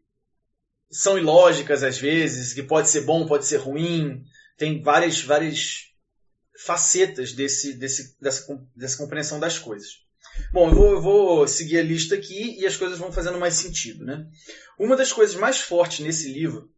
são 0.92 1.18
ilógicas 1.18 1.84
às 1.84 1.98
vezes, 1.98 2.54
que 2.54 2.62
pode 2.62 2.90
ser 2.90 3.02
bom, 3.02 3.25
pode 3.25 3.46
ser 3.46 3.58
ruim, 3.58 4.24
tem 4.58 4.82
várias 4.82 5.22
várias 5.22 5.93
facetas 6.58 7.34
desse, 7.34 7.74
desse 7.74 8.16
dessa, 8.20 8.46
dessa 8.76 8.98
compreensão 8.98 9.40
das 9.40 9.58
coisas. 9.58 10.04
Bom, 10.52 10.70
eu 10.70 10.76
vou, 10.76 10.92
eu 10.92 11.02
vou, 11.02 11.48
seguir 11.48 11.80
a 11.80 11.84
lista 11.84 12.16
aqui 12.16 12.60
e 12.60 12.66
as 12.66 12.78
coisas 12.78 12.98
vão 12.98 13.12
fazendo 13.12 13.40
mais 13.40 13.56
sentido. 13.56 14.04
Né? 14.04 14.26
Uma 14.80 14.96
das 14.96 15.12
coisas 15.12 15.36
mais 15.36 15.60
fortes 15.60 16.00
nesse 16.00 16.32
livro 16.32 16.72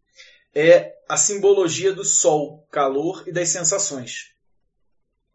é 0.53 0.94
a 1.08 1.17
simbologia 1.17 1.94
do 1.94 2.03
sol, 2.03 2.67
calor 2.72 3.24
e 3.27 3.32
das 3.32 3.50
sensações. 3.50 4.34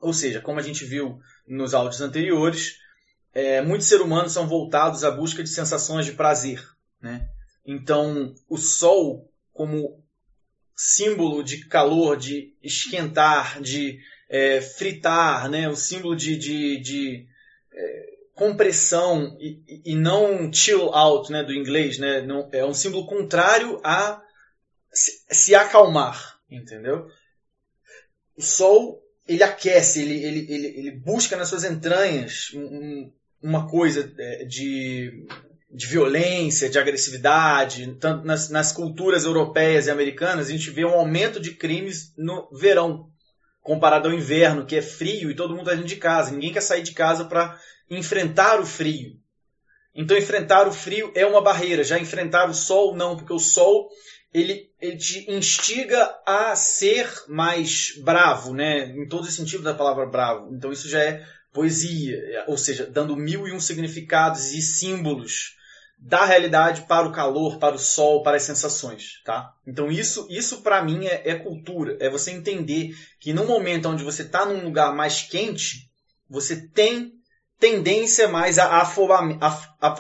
Ou 0.00 0.12
seja, 0.12 0.40
como 0.40 0.58
a 0.58 0.62
gente 0.62 0.84
viu 0.84 1.20
nos 1.46 1.74
áudios 1.74 2.00
anteriores, 2.00 2.78
é, 3.32 3.60
muitos 3.60 3.86
seres 3.86 4.04
humanos 4.04 4.32
são 4.32 4.46
voltados 4.46 5.04
à 5.04 5.10
busca 5.10 5.42
de 5.42 5.50
sensações 5.50 6.06
de 6.06 6.12
prazer. 6.12 6.66
Né? 7.00 7.28
Então, 7.64 8.34
o 8.48 8.56
sol, 8.56 9.30
como 9.52 10.02
símbolo 10.74 11.42
de 11.44 11.66
calor, 11.66 12.16
de 12.16 12.54
esquentar, 12.62 13.60
de 13.60 14.00
é, 14.30 14.60
fritar, 14.60 15.50
né? 15.50 15.68
o 15.68 15.76
símbolo 15.76 16.16
de, 16.16 16.36
de, 16.38 16.80
de 16.80 17.26
compressão 18.40 19.36
e, 19.38 19.82
e 19.84 19.94
não 19.94 20.50
chill 20.50 20.94
out, 20.94 21.30
né, 21.30 21.42
do 21.42 21.52
inglês, 21.52 21.98
né, 21.98 22.22
não, 22.22 22.48
é 22.52 22.64
um 22.64 22.72
símbolo 22.72 23.06
contrário 23.06 23.78
a 23.84 24.18
se, 24.90 25.12
se, 25.30 25.54
acalmar, 25.54 26.38
entendeu? 26.50 27.06
O 28.34 28.40
sol 28.40 28.98
ele 29.28 29.42
aquece, 29.42 30.00
ele, 30.00 30.24
ele, 30.24 30.46
ele, 30.48 30.66
ele 30.78 30.90
busca 30.90 31.36
nas 31.36 31.48
suas 31.48 31.64
entranhas 31.64 32.50
um, 32.54 33.12
uma 33.42 33.68
coisa 33.68 34.10
é, 34.18 34.44
de, 34.46 35.26
de 35.70 35.86
violência, 35.86 36.70
de 36.70 36.78
agressividade. 36.78 37.94
Tanto 38.00 38.26
nas, 38.26 38.48
nas 38.48 38.72
culturas 38.72 39.24
europeias 39.24 39.86
e 39.86 39.90
americanas, 39.90 40.48
a 40.48 40.50
gente 40.50 40.70
vê 40.70 40.84
um 40.84 40.94
aumento 40.94 41.38
de 41.38 41.52
crimes 41.52 42.12
no 42.16 42.48
verão, 42.50 43.08
comparado 43.62 44.08
ao 44.08 44.14
inverno, 44.14 44.66
que 44.66 44.76
é 44.76 44.82
frio 44.82 45.30
e 45.30 45.36
todo 45.36 45.50
mundo 45.50 45.62
está 45.62 45.72
dentro 45.72 45.88
de 45.88 45.96
casa. 45.96 46.30
Ninguém 46.30 46.52
quer 46.52 46.62
sair 46.62 46.82
de 46.82 46.92
casa 46.92 47.24
para 47.24 47.58
enfrentar 47.90 48.60
o 48.60 48.66
frio. 48.66 49.18
Então 49.94 50.16
enfrentar 50.16 50.68
o 50.68 50.72
frio 50.72 51.12
é 51.14 51.26
uma 51.26 51.42
barreira, 51.42 51.82
já 51.82 51.98
enfrentar 51.98 52.48
o 52.48 52.54
sol 52.54 52.94
não, 52.94 53.16
porque 53.16 53.32
o 53.32 53.38
sol 53.38 53.88
ele, 54.32 54.70
ele 54.80 54.96
te 54.96 55.30
instiga 55.30 56.16
a 56.24 56.54
ser 56.54 57.10
mais 57.28 57.94
bravo, 58.02 58.54
né? 58.54 58.86
Em 58.90 59.08
todo 59.08 59.24
o 59.24 59.30
sentido 59.30 59.62
da 59.62 59.74
palavra 59.74 60.06
bravo. 60.06 60.54
Então 60.54 60.70
isso 60.70 60.88
já 60.88 61.02
é 61.02 61.24
poesia, 61.52 62.44
ou 62.46 62.56
seja, 62.56 62.86
dando 62.86 63.16
mil 63.16 63.48
e 63.48 63.52
um 63.52 63.58
significados 63.58 64.52
e 64.52 64.62
símbolos 64.62 65.56
da 66.00 66.24
realidade 66.24 66.82
para 66.82 67.06
o 67.06 67.12
calor, 67.12 67.58
para 67.58 67.74
o 67.74 67.78
sol, 67.78 68.22
para 68.22 68.38
as 68.38 68.42
sensações, 68.42 69.20
tá? 69.22 69.52
Então 69.66 69.92
isso, 69.92 70.26
isso 70.30 70.62
para 70.62 70.82
mim 70.82 71.06
é, 71.06 71.22
é, 71.28 71.34
cultura, 71.34 71.96
é 72.00 72.08
você 72.08 72.30
entender 72.30 72.96
que 73.20 73.34
no 73.34 73.44
momento 73.44 73.88
onde 73.88 74.02
você 74.02 74.22
está 74.22 74.46
num 74.46 74.64
lugar 74.64 74.94
mais 74.94 75.20
quente, 75.20 75.90
você 76.28 76.56
tem 76.68 77.12
tendência 77.58 78.26
mais 78.26 78.58
a 78.58 78.80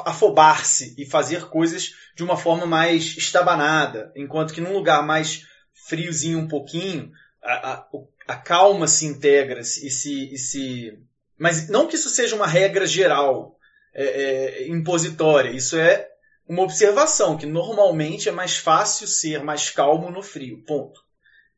afobar-se 0.06 0.94
e 0.96 1.04
fazer 1.04 1.50
coisas 1.50 1.90
de 2.16 2.24
uma 2.24 2.36
forma 2.36 2.64
mais 2.64 3.14
estabanada, 3.18 4.10
enquanto 4.16 4.54
que 4.54 4.60
num 4.62 4.72
lugar 4.72 5.04
mais 5.04 5.42
friozinho 5.86 6.38
um 6.38 6.48
pouquinho, 6.48 7.10
a, 7.42 7.86
a, 8.26 8.36
calma 8.36 8.86
se 8.86 9.04
integra 9.04 9.60
e 9.60 9.64
se, 9.64 10.32
e 10.32 10.38
se... 10.38 10.98
Mas 11.38 11.68
não 11.68 11.86
que 11.86 11.96
isso 11.96 12.08
seja 12.08 12.34
uma 12.34 12.46
regra 12.46 12.86
geral, 12.86 13.58
é, 13.92 14.04
é, 14.04 14.68
impositória, 14.68 15.50
isso 15.50 15.76
é 15.76 16.08
uma 16.48 16.62
observação, 16.62 17.36
que 17.36 17.46
normalmente 17.46 18.28
é 18.28 18.32
mais 18.32 18.56
fácil 18.56 19.06
ser 19.06 19.42
mais 19.42 19.70
calmo 19.70 20.10
no 20.10 20.22
frio, 20.22 20.64
ponto. 20.64 21.00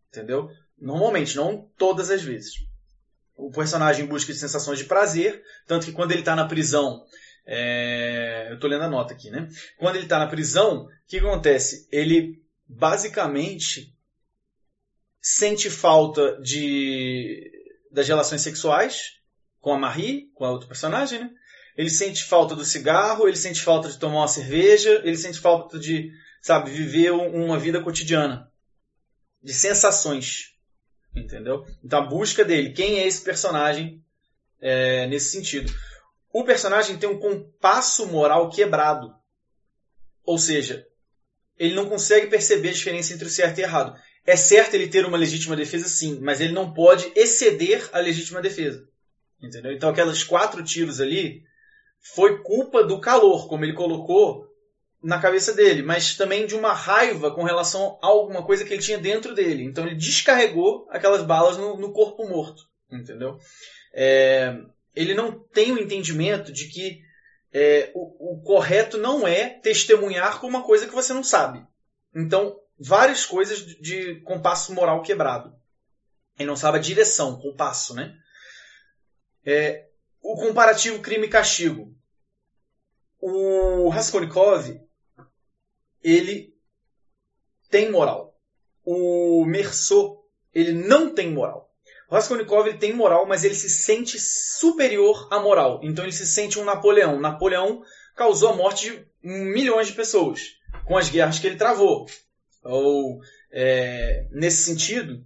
Entendeu? 0.08 0.50
Normalmente, 0.78 1.36
não 1.36 1.68
todas 1.78 2.10
as 2.10 2.22
vezes 2.22 2.52
o 3.36 3.50
personagem 3.50 4.06
busca 4.06 4.32
sensações 4.32 4.78
de 4.78 4.84
prazer, 4.84 5.42
tanto 5.66 5.86
que 5.86 5.92
quando 5.92 6.12
ele 6.12 6.20
está 6.20 6.36
na 6.36 6.46
prisão, 6.46 7.04
é... 7.46 8.48
eu 8.50 8.54
estou 8.54 8.70
lendo 8.70 8.84
a 8.84 8.90
nota 8.90 9.14
aqui, 9.14 9.30
né? 9.30 9.48
Quando 9.78 9.96
ele 9.96 10.04
está 10.04 10.18
na 10.18 10.26
prisão, 10.26 10.84
o 10.84 10.88
que 11.06 11.18
acontece? 11.18 11.88
Ele 11.90 12.40
basicamente 12.68 13.94
sente 15.20 15.70
falta 15.70 16.40
de 16.40 17.50
das 17.90 18.08
relações 18.08 18.40
sexuais 18.40 19.18
com 19.60 19.74
a 19.74 19.78
Marie, 19.78 20.30
com 20.34 20.44
a 20.44 20.50
outra 20.50 20.66
personagem, 20.66 21.20
né? 21.20 21.30
Ele 21.76 21.90
sente 21.90 22.24
falta 22.24 22.54
do 22.54 22.64
cigarro, 22.64 23.26
ele 23.26 23.36
sente 23.36 23.60
falta 23.62 23.88
de 23.88 23.98
tomar 23.98 24.20
uma 24.20 24.28
cerveja, 24.28 25.00
ele 25.04 25.16
sente 25.16 25.38
falta 25.38 25.78
de, 25.78 26.10
sabe, 26.40 26.70
viver 26.70 27.10
uma 27.12 27.58
vida 27.58 27.80
cotidiana, 27.80 28.50
de 29.42 29.54
sensações. 29.54 30.52
Entendeu? 31.14 31.64
Então 31.82 32.00
a 32.00 32.06
busca 32.06 32.44
dele, 32.44 32.72
quem 32.72 32.98
é 32.98 33.06
esse 33.06 33.22
personagem 33.22 34.02
é, 34.60 35.06
nesse 35.06 35.30
sentido? 35.30 35.72
O 36.32 36.44
personagem 36.44 36.96
tem 36.96 37.08
um 37.08 37.18
compasso 37.18 38.06
moral 38.06 38.48
quebrado. 38.48 39.14
Ou 40.24 40.38
seja, 40.38 40.86
ele 41.58 41.74
não 41.74 41.88
consegue 41.88 42.28
perceber 42.28 42.70
a 42.70 42.72
diferença 42.72 43.12
entre 43.12 43.26
o 43.26 43.30
certo 43.30 43.58
e 43.58 43.62
o 43.62 43.64
errado. 43.64 43.98
É 44.24 44.36
certo 44.36 44.74
ele 44.74 44.88
ter 44.88 45.04
uma 45.04 45.18
legítima 45.18 45.56
defesa, 45.56 45.88
sim, 45.88 46.18
mas 46.20 46.40
ele 46.40 46.52
não 46.52 46.72
pode 46.72 47.12
exceder 47.14 47.88
a 47.92 47.98
legítima 47.98 48.40
defesa. 48.40 48.86
Entendeu? 49.42 49.72
Então 49.72 49.90
aqueles 49.90 50.22
quatro 50.22 50.62
tiros 50.62 51.00
ali 51.00 51.44
foi 52.02 52.42
culpa 52.42 52.82
do 52.82 53.00
calor, 53.00 53.48
como 53.48 53.64
ele 53.64 53.72
colocou 53.72 54.46
na 55.02 55.20
cabeça 55.20 55.52
dele, 55.52 55.82
mas 55.82 56.16
também 56.16 56.46
de 56.46 56.54
uma 56.54 56.72
raiva 56.72 57.34
com 57.34 57.42
relação 57.42 57.98
a 58.02 58.06
alguma 58.06 58.44
coisa 58.44 58.64
que 58.64 58.72
ele 58.72 58.82
tinha 58.82 58.98
dentro 58.98 59.34
dele. 59.34 59.64
Então 59.64 59.86
ele 59.86 59.96
descarregou 59.96 60.86
aquelas 60.90 61.22
balas 61.22 61.56
no, 61.56 61.76
no 61.76 61.92
corpo 61.92 62.28
morto, 62.28 62.62
entendeu? 62.90 63.36
É, 63.92 64.56
ele 64.94 65.14
não 65.14 65.38
tem 65.38 65.72
o 65.72 65.78
entendimento 65.78 66.52
de 66.52 66.68
que 66.68 67.00
é, 67.52 67.90
o, 67.94 68.34
o, 68.34 68.42
correto 68.42 68.96
não 68.96 69.26
é 69.26 69.48
testemunhar 69.48 70.40
com 70.40 70.46
uma 70.46 70.62
coisa 70.62 70.86
que 70.86 70.94
você 70.94 71.12
não 71.12 71.24
sabe. 71.24 71.64
Então, 72.14 72.56
várias 72.78 73.26
coisas 73.26 73.58
de 73.58 74.20
compasso 74.22 74.72
moral 74.72 75.02
quebrado. 75.02 75.54
Ele 76.38 76.48
não 76.48 76.56
sabe 76.56 76.78
a 76.78 76.80
direção, 76.80 77.38
compasso, 77.40 77.94
né? 77.94 78.16
É, 79.44 79.86
o 80.22 80.36
comparativo 80.36 81.00
crime 81.00 81.28
castigo. 81.28 81.91
O 83.24 83.88
Raskolnikov, 83.88 84.80
ele 86.02 86.52
tem 87.70 87.88
moral. 87.88 88.36
O 88.84 89.44
Merceau, 89.44 90.26
ele 90.52 90.72
não 90.72 91.14
tem 91.14 91.30
moral. 91.30 91.72
O 92.10 92.14
Raskolnikov 92.14 92.66
ele 92.66 92.78
tem 92.78 92.92
moral, 92.92 93.24
mas 93.24 93.44
ele 93.44 93.54
se 93.54 93.70
sente 93.70 94.18
superior 94.18 95.28
à 95.30 95.38
moral. 95.38 95.78
Então 95.84 96.04
ele 96.04 96.12
se 96.12 96.26
sente 96.26 96.58
um 96.58 96.64
Napoleão. 96.64 97.20
Napoleão 97.20 97.84
causou 98.16 98.48
a 98.48 98.56
morte 98.56 98.90
de 98.90 99.06
milhões 99.22 99.86
de 99.86 99.92
pessoas 99.92 100.56
com 100.84 100.98
as 100.98 101.08
guerras 101.08 101.38
que 101.38 101.46
ele 101.46 101.56
travou. 101.56 102.06
Ou 102.64 103.20
é, 103.52 104.26
nesse 104.32 104.64
sentido, 104.64 105.24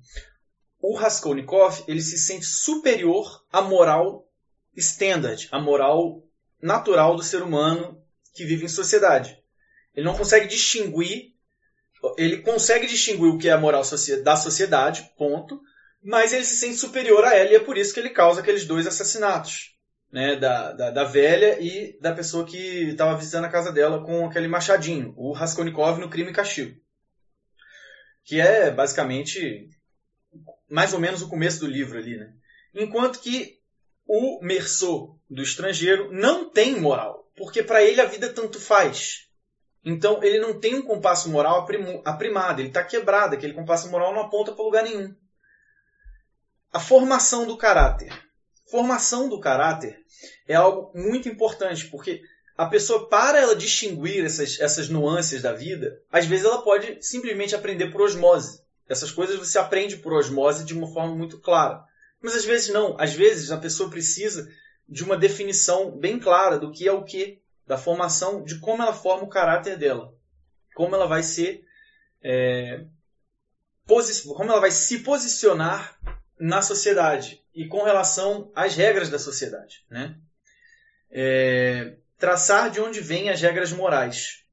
o 0.83 0.95
Raskolnikov 0.95 1.83
ele 1.89 2.03
se 2.03 2.19
sente 2.19 2.45
superior 2.45 3.43
à 3.51 3.63
moral 3.63 4.29
standard, 4.77 5.49
à 5.51 5.59
moral 5.59 6.26
natural 6.61 7.17
do 7.17 7.23
ser 7.23 7.43
humano 7.43 8.01
que 8.35 8.45
vive 8.45 8.65
em 8.65 8.69
sociedade. 8.69 9.39
Ele 9.95 10.07
não 10.07 10.17
consegue 10.17 10.47
distinguir. 10.47 11.35
Ele 12.19 12.39
consegue 12.39 12.87
distinguir 12.87 13.29
o 13.29 13.39
que 13.39 13.49
é 13.49 13.53
a 13.53 13.59
moral 13.59 13.83
da 14.23 14.37
sociedade, 14.37 15.11
ponto. 15.17 15.61
Mas 16.03 16.33
ele 16.33 16.45
se 16.45 16.57
sente 16.57 16.77
superior 16.77 17.25
a 17.25 17.35
ela 17.35 17.51
e 17.51 17.57
é 17.57 17.61
por 17.61 17.77
isso 17.77 17.93
que 17.93 18.01
ele 18.01 18.11
causa 18.11 18.41
aqueles 18.41 18.65
dois 18.65 18.87
assassinatos. 18.87 19.75
Né, 20.13 20.37
da, 20.37 20.73
da, 20.73 20.91
da 20.93 21.05
velha 21.05 21.61
e 21.61 21.99
da 22.01 22.15
pessoa 22.15 22.47
que 22.47 22.57
estava 22.91 23.19
visitando 23.19 23.45
a 23.45 23.51
casa 23.51 23.73
dela 23.73 24.03
com 24.05 24.25
aquele 24.25 24.47
machadinho, 24.47 25.13
o 25.17 25.33
Raskolnikov 25.33 25.99
no 25.99 26.09
Crime 26.09 26.31
e 26.31 26.33
Castigo. 26.33 26.81
Que 28.25 28.41
é 28.41 28.71
basicamente 28.71 29.69
mais 30.71 30.95
ou 30.95 31.01
menos 31.01 31.23
o 31.23 31.29
começo 31.29 31.61
do 31.61 31.67
livro 31.67 31.99
ali, 31.99 32.17
né? 32.17 32.33
Enquanto 32.75 33.21
que 33.21 33.56
o 34.07 34.41
Merceau 34.43 35.19
do 35.29 35.43
estrangeiro 35.43 36.13
não 36.13 36.49
tem 36.49 36.81
moral, 36.81 37.29
porque 37.37 37.63
para 37.63 37.83
ele 37.83 38.01
a 38.01 38.07
vida 38.07 38.29
tanto 38.33 38.61
faz. 38.61 39.27
Então 39.85 40.23
ele 40.23 40.39
não 40.39 40.59
tem 40.59 40.75
um 40.75 40.83
compasso 40.83 41.29
moral 41.29 41.67
aprimado, 42.05 42.61
ele 42.61 42.69
está 42.69 42.83
quebrado, 42.83 43.35
aquele 43.35 43.55
compasso 43.55 43.91
moral 43.91 44.15
não 44.15 44.23
aponta 44.23 44.53
para 44.53 44.65
lugar 44.65 44.85
nenhum. 44.85 45.15
A 46.73 46.81
formação 46.81 47.47
do 47.47 47.57
caráter. 47.57 48.13
Formação 48.69 49.29
do 49.29 49.39
caráter 49.41 49.99
é 50.49 50.55
algo 50.55 50.91
muito 50.95 51.29
importante, 51.29 51.87
porque 51.87 52.21
a 52.57 52.67
pessoa, 52.67 53.09
para 53.09 53.41
ela 53.41 53.55
distinguir 53.55 54.25
essas, 54.25 54.59
essas 54.59 54.89
nuances 54.89 55.43
da 55.43 55.53
vida, 55.53 56.01
às 56.11 56.27
vezes 56.27 56.47
ela 56.47 56.63
pode 56.63 57.01
simplesmente 57.01 57.55
aprender 57.55 57.93
por 57.93 58.01
osmose. 58.01 58.61
Essas 58.89 59.11
coisas 59.11 59.37
você 59.37 59.59
aprende 59.59 59.99
por 59.99 60.13
osmose 60.13 60.65
de 60.65 60.73
uma 60.73 60.93
forma 60.93 61.15
muito 61.15 61.39
clara. 61.39 61.85
Mas 62.27 62.35
às 62.35 62.45
vezes 62.45 62.71
não. 62.71 62.97
Às 62.99 63.15
vezes 63.15 63.53
a 63.53 63.57
pessoa 63.57 63.89
precisa 63.89 64.53
de 64.89 65.05
uma 65.05 65.17
definição 65.17 65.97
bem 65.97 66.19
clara 66.19 66.59
do 66.59 66.73
que 66.73 66.89
é 66.89 66.91
o 66.91 67.05
que, 67.05 67.41
da 67.65 67.79
formação, 67.79 68.43
de 68.43 68.59
como 68.59 68.83
ela 68.83 68.93
forma 68.93 69.23
o 69.23 69.29
caráter 69.29 69.79
dela. 69.79 70.13
Como 70.75 70.93
ela 70.97 71.07
vai 71.07 71.23
ser. 71.23 71.65
É, 72.21 72.85
como 73.87 74.51
ela 74.51 74.59
vai 74.59 74.73
se 74.73 75.05
posicionar 75.05 75.97
na 76.37 76.61
sociedade 76.63 77.41
e 77.55 77.69
com 77.69 77.85
relação 77.85 78.51
às 78.57 78.75
regras 78.75 79.09
da 79.09 79.21
sociedade. 79.21 79.87
Né? 79.89 80.17
É, 81.09 81.95
traçar 82.19 82.73
de 82.73 82.81
onde 82.81 82.99
vêm 82.99 83.31
as 83.31 83.41
regras 83.41 83.71
morais. 83.71 84.45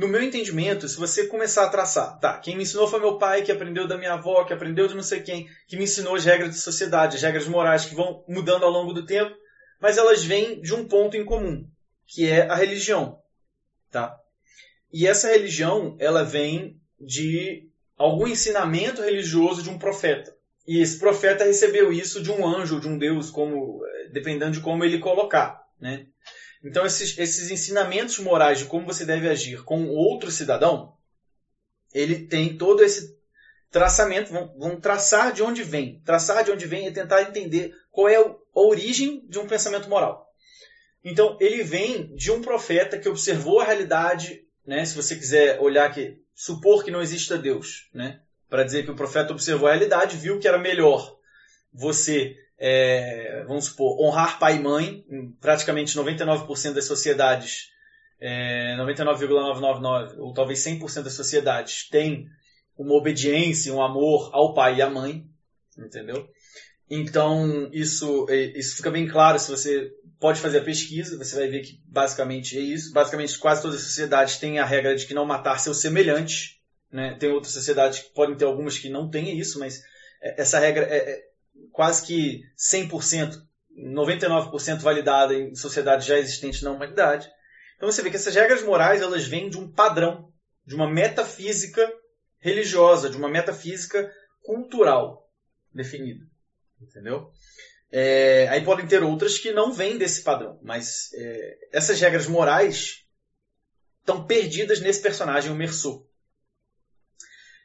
No 0.00 0.08
meu 0.08 0.22
entendimento, 0.22 0.88
se 0.88 0.96
você 0.96 1.26
começar 1.26 1.66
a 1.66 1.68
traçar, 1.68 2.18
tá, 2.18 2.38
quem 2.38 2.56
me 2.56 2.62
ensinou 2.62 2.88
foi 2.88 2.98
meu 3.00 3.18
pai, 3.18 3.42
que 3.42 3.52
aprendeu 3.52 3.86
da 3.86 3.98
minha 3.98 4.14
avó, 4.14 4.44
que 4.44 4.52
aprendeu 4.54 4.88
de 4.88 4.94
não 4.94 5.02
sei 5.02 5.20
quem, 5.20 5.46
que 5.68 5.76
me 5.76 5.84
ensinou 5.84 6.14
as 6.14 6.24
regras 6.24 6.52
de 6.52 6.56
sociedade, 6.56 7.16
as 7.16 7.22
regras 7.22 7.46
morais 7.46 7.84
que 7.84 7.94
vão 7.94 8.24
mudando 8.26 8.64
ao 8.64 8.70
longo 8.70 8.94
do 8.94 9.04
tempo, 9.04 9.36
mas 9.78 9.98
elas 9.98 10.24
vêm 10.24 10.58
de 10.62 10.74
um 10.74 10.88
ponto 10.88 11.18
em 11.18 11.24
comum, 11.26 11.68
que 12.06 12.26
é 12.26 12.48
a 12.48 12.54
religião, 12.54 13.18
tá? 13.90 14.16
E 14.90 15.06
essa 15.06 15.28
religião, 15.28 15.98
ela 16.00 16.22
vem 16.22 16.80
de 16.98 17.68
algum 17.94 18.26
ensinamento 18.26 19.02
religioso 19.02 19.62
de 19.62 19.68
um 19.68 19.78
profeta. 19.78 20.34
E 20.66 20.80
esse 20.80 20.98
profeta 20.98 21.44
recebeu 21.44 21.92
isso 21.92 22.22
de 22.22 22.30
um 22.30 22.46
anjo, 22.46 22.80
de 22.80 22.88
um 22.88 22.96
Deus, 22.96 23.28
como 23.28 23.82
dependendo 24.10 24.52
de 24.52 24.60
como 24.60 24.82
ele 24.82 24.98
colocar, 24.98 25.60
né? 25.78 26.06
Então, 26.62 26.84
esses, 26.84 27.16
esses 27.18 27.50
ensinamentos 27.50 28.18
morais 28.18 28.58
de 28.58 28.66
como 28.66 28.86
você 28.86 29.04
deve 29.04 29.28
agir 29.28 29.62
com 29.64 29.88
outro 29.88 30.30
cidadão, 30.30 30.94
ele 31.92 32.26
tem 32.26 32.56
todo 32.56 32.84
esse 32.84 33.18
traçamento, 33.70 34.32
vão, 34.32 34.54
vão, 34.58 34.80
traçar 34.80 35.32
de 35.32 35.42
onde 35.42 35.62
vem. 35.62 36.00
Traçar 36.04 36.44
de 36.44 36.50
onde 36.50 36.66
vem 36.66 36.86
é 36.86 36.90
tentar 36.90 37.22
entender 37.22 37.72
qual 37.90 38.08
é 38.08 38.16
a 38.16 38.34
origem 38.54 39.24
de 39.28 39.38
um 39.38 39.46
pensamento 39.46 39.88
moral. 39.88 40.28
Então, 41.02 41.36
ele 41.40 41.62
vem 41.62 42.14
de 42.14 42.30
um 42.30 42.42
profeta 42.42 42.98
que 42.98 43.08
observou 43.08 43.60
a 43.60 43.64
realidade, 43.64 44.44
né? 44.66 44.84
se 44.84 44.94
você 44.94 45.16
quiser 45.16 45.58
olhar 45.60 45.92
que 45.92 46.18
supor 46.34 46.84
que 46.84 46.90
não 46.90 47.00
exista 47.00 47.38
Deus, 47.38 47.88
né? 47.94 48.20
para 48.50 48.64
dizer 48.64 48.84
que 48.84 48.90
o 48.90 48.96
profeta 48.96 49.32
observou 49.32 49.68
a 49.68 49.72
realidade, 49.72 50.16
viu 50.16 50.38
que 50.38 50.48
era 50.48 50.58
melhor 50.58 51.16
você 51.72 52.36
é, 52.62 53.42
vamos 53.48 53.64
supor, 53.64 53.98
honrar 53.98 54.38
pai 54.38 54.56
e 54.56 54.60
mãe, 54.60 55.02
praticamente 55.40 55.96
99% 55.96 56.74
das 56.74 56.84
sociedades, 56.84 57.70
é, 58.20 58.76
99,999 58.76 60.20
ou 60.20 60.34
talvez 60.34 60.62
100% 60.62 61.02
das 61.02 61.14
sociedades 61.14 61.88
tem 61.88 62.28
uma 62.76 62.94
obediência, 62.94 63.72
um 63.72 63.82
amor 63.82 64.28
ao 64.34 64.52
pai 64.52 64.76
e 64.76 64.82
à 64.82 64.90
mãe, 64.90 65.24
entendeu? 65.78 66.28
Então, 66.88 67.70
isso, 67.72 68.26
é, 68.28 68.36
isso 68.58 68.76
fica 68.76 68.90
bem 68.90 69.08
claro 69.08 69.38
se 69.38 69.50
você 69.50 69.90
pode 70.18 70.38
fazer 70.38 70.58
a 70.58 70.64
pesquisa, 70.64 71.16
você 71.16 71.36
vai 71.36 71.48
ver 71.48 71.62
que 71.62 71.80
basicamente 71.86 72.58
é 72.58 72.60
isso. 72.60 72.92
Basicamente, 72.92 73.38
quase 73.38 73.62
todas 73.62 73.78
as 73.78 73.86
sociedades 73.86 74.36
têm 74.36 74.58
a 74.58 74.66
regra 74.66 74.94
de 74.94 75.06
que 75.06 75.14
não 75.14 75.24
matar 75.24 75.58
seu 75.58 75.72
semelhante. 75.72 76.60
Né? 76.92 77.16
Tem 77.18 77.30
outras 77.30 77.54
sociedades 77.54 78.00
que 78.00 78.10
podem 78.10 78.36
ter 78.36 78.44
algumas 78.44 78.76
que 78.76 78.90
não 78.90 79.08
têm 79.08 79.38
isso, 79.38 79.58
mas 79.58 79.82
é, 80.20 80.42
essa 80.42 80.58
regra 80.58 80.84
é, 80.84 80.96
é 80.96 81.29
quase 81.72 82.06
que 82.06 82.42
100%, 82.58 83.36
99% 83.78 84.78
validada 84.80 85.34
em 85.34 85.54
sociedade 85.54 86.06
já 86.06 86.18
existente 86.18 86.62
na 86.64 86.70
humanidade. 86.70 87.28
Então 87.76 87.90
você 87.90 88.02
vê 88.02 88.10
que 88.10 88.16
essas 88.16 88.34
regras 88.34 88.62
morais 88.62 89.00
elas 89.00 89.26
vêm 89.26 89.48
de 89.48 89.58
um 89.58 89.70
padrão, 89.70 90.32
de 90.66 90.74
uma 90.74 90.90
metafísica 90.90 91.90
religiosa, 92.38 93.08
de 93.08 93.16
uma 93.16 93.28
metafísica 93.28 94.12
cultural 94.42 95.30
definida. 95.72 96.24
Entendeu? 96.80 97.30
É, 97.92 98.48
aí 98.48 98.64
podem 98.64 98.86
ter 98.86 99.02
outras 99.02 99.38
que 99.38 99.52
não 99.52 99.72
vêm 99.72 99.98
desse 99.98 100.22
padrão, 100.22 100.58
mas 100.62 101.12
é, 101.14 101.58
essas 101.72 102.00
regras 102.00 102.26
morais 102.26 103.04
estão 103.98 104.26
perdidas 104.26 104.80
nesse 104.80 105.02
personagem, 105.02 105.50
o 105.50 105.56
Merceau. 105.56 106.06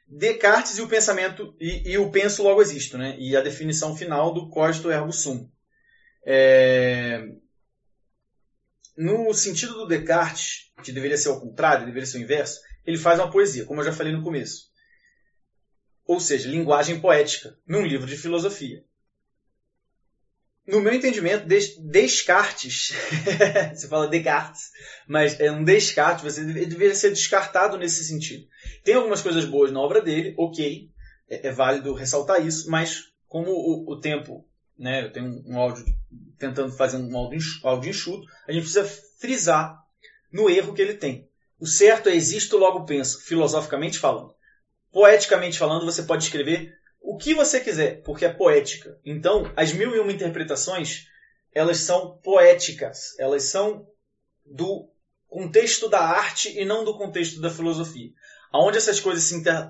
Descartes 0.08 0.78
e 0.78 0.82
o 0.82 0.88
pensamento 0.88 1.56
e, 1.60 1.92
e, 1.92 1.98
o 1.98 2.12
penso 2.12 2.44
logo 2.44 2.62
existo, 2.62 2.98
né? 2.98 3.16
E 3.18 3.36
a 3.36 3.42
definição 3.42 3.96
final 3.96 4.34
do 4.34 4.50
cogito 4.50 4.92
ergo 4.92 5.12
sum. 5.12 5.50
É... 6.26 7.24
No 8.96 9.34
sentido 9.34 9.74
do 9.74 9.88
Descartes, 9.88 10.72
que 10.84 10.92
deveria 10.92 11.18
ser 11.18 11.30
o 11.30 11.40
contrário, 11.40 11.86
deveria 11.86 12.06
ser 12.06 12.20
o 12.20 12.22
inverso, 12.22 12.62
ele 12.86 12.98
faz 12.98 13.20
uma 13.20 13.32
poesia, 13.32 13.66
como 13.66 13.82
eu 13.82 13.86
já 13.86 13.92
falei 13.92 14.14
no 14.14 14.24
começo. 14.24 14.70
Ou 16.06 16.20
seja, 16.20 16.50
linguagem 16.50 17.02
poética, 17.02 17.58
num 17.68 17.86
livro 17.86 18.08
de 18.08 18.16
filosofia 18.16 18.86
no 20.68 20.80
meu 20.80 20.94
entendimento, 20.94 21.48
Descartes, 21.48 22.94
você 23.74 23.88
fala 23.88 24.08
Descartes, 24.08 24.72
mas 25.08 25.40
é 25.40 25.52
um 25.52 25.64
Descartes, 25.64 26.24
você 26.24 26.44
deveria 26.44 26.96
ser 26.96 27.12
descartado 27.12 27.78
nesse 27.78 28.04
sentido. 28.04 28.48
Tem 28.84 28.96
algumas 28.96 29.22
coisas 29.22 29.46
boas 29.46 29.72
na 29.72 29.80
obra 29.80 30.02
dele, 30.02 30.34
ok, 30.38 30.90
é, 31.30 31.48
é 31.48 31.52
válido 31.52 31.94
ressaltar 31.94 32.46
isso, 32.46 32.70
mas 32.70 33.04
como 33.28 33.52
o, 33.52 33.92
o, 33.92 34.00
tempo, 34.00 34.44
né, 34.78 35.06
eu 35.06 35.12
tenho 35.12 35.44
um 35.46 35.58
áudio 35.58 35.86
tentando 36.40 36.72
fazer 36.72 36.98
um 36.98 37.16
áudio, 37.16 37.40
áudio 37.64 37.90
enxuto, 37.92 38.28
a 38.48 38.52
gente 38.52 38.64
precisa 38.64 38.86
frisar 39.20 39.80
no 40.32 40.50
erro 40.50 40.74
que 40.74 40.82
ele 40.82 40.96
tem. 40.96 41.30
O 41.60 41.68
certo 41.68 42.10
é 42.10 42.16
existo, 42.16 42.58
logo 42.58 42.86
penso, 42.86 43.22
filosoficamente 43.22 44.00
falando. 44.00 44.34
Poeticamente 44.92 45.58
falando, 45.58 45.86
você 45.86 46.04
pode 46.04 46.24
escrever 46.24 46.75
o 47.06 47.18
que 47.18 47.36
você 47.36 47.60
quiser, 47.60 48.02
porque 48.02 48.26
é 48.26 48.34
poética. 48.34 49.00
Então, 49.06 49.52
as 49.56 49.72
mil 49.72 49.96
e 49.96 50.00
uma 50.00 50.12
interpretações, 50.12 51.06
elas 51.54 51.78
são 51.78 52.18
poéticas, 52.18 53.18
elas 53.20 53.44
são 53.44 53.88
do 54.44 54.90
contexto 55.28 55.88
da 55.88 56.02
arte 56.02 56.60
e 56.60 56.66
não 56.66 56.84
do 56.84 56.98
contexto 56.98 57.40
da 57.40 57.50
filosofia. 57.50 58.10
Aonde 58.52 58.80
essas 58.80 59.00
coisas 59.00 59.24
se 59.24 59.36
inter, 59.36 59.70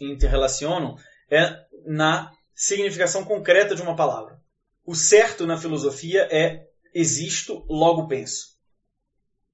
interrelacionam 0.00 0.96
é 1.30 1.54
na 1.84 2.32
significação 2.54 3.24
concreta 3.24 3.74
de 3.74 3.82
uma 3.82 3.94
palavra. 3.94 4.40
O 4.86 4.94
certo 4.94 5.46
na 5.46 5.58
filosofia 5.58 6.26
é 6.30 6.66
existo, 6.94 7.64
logo 7.68 8.08
penso. 8.08 8.54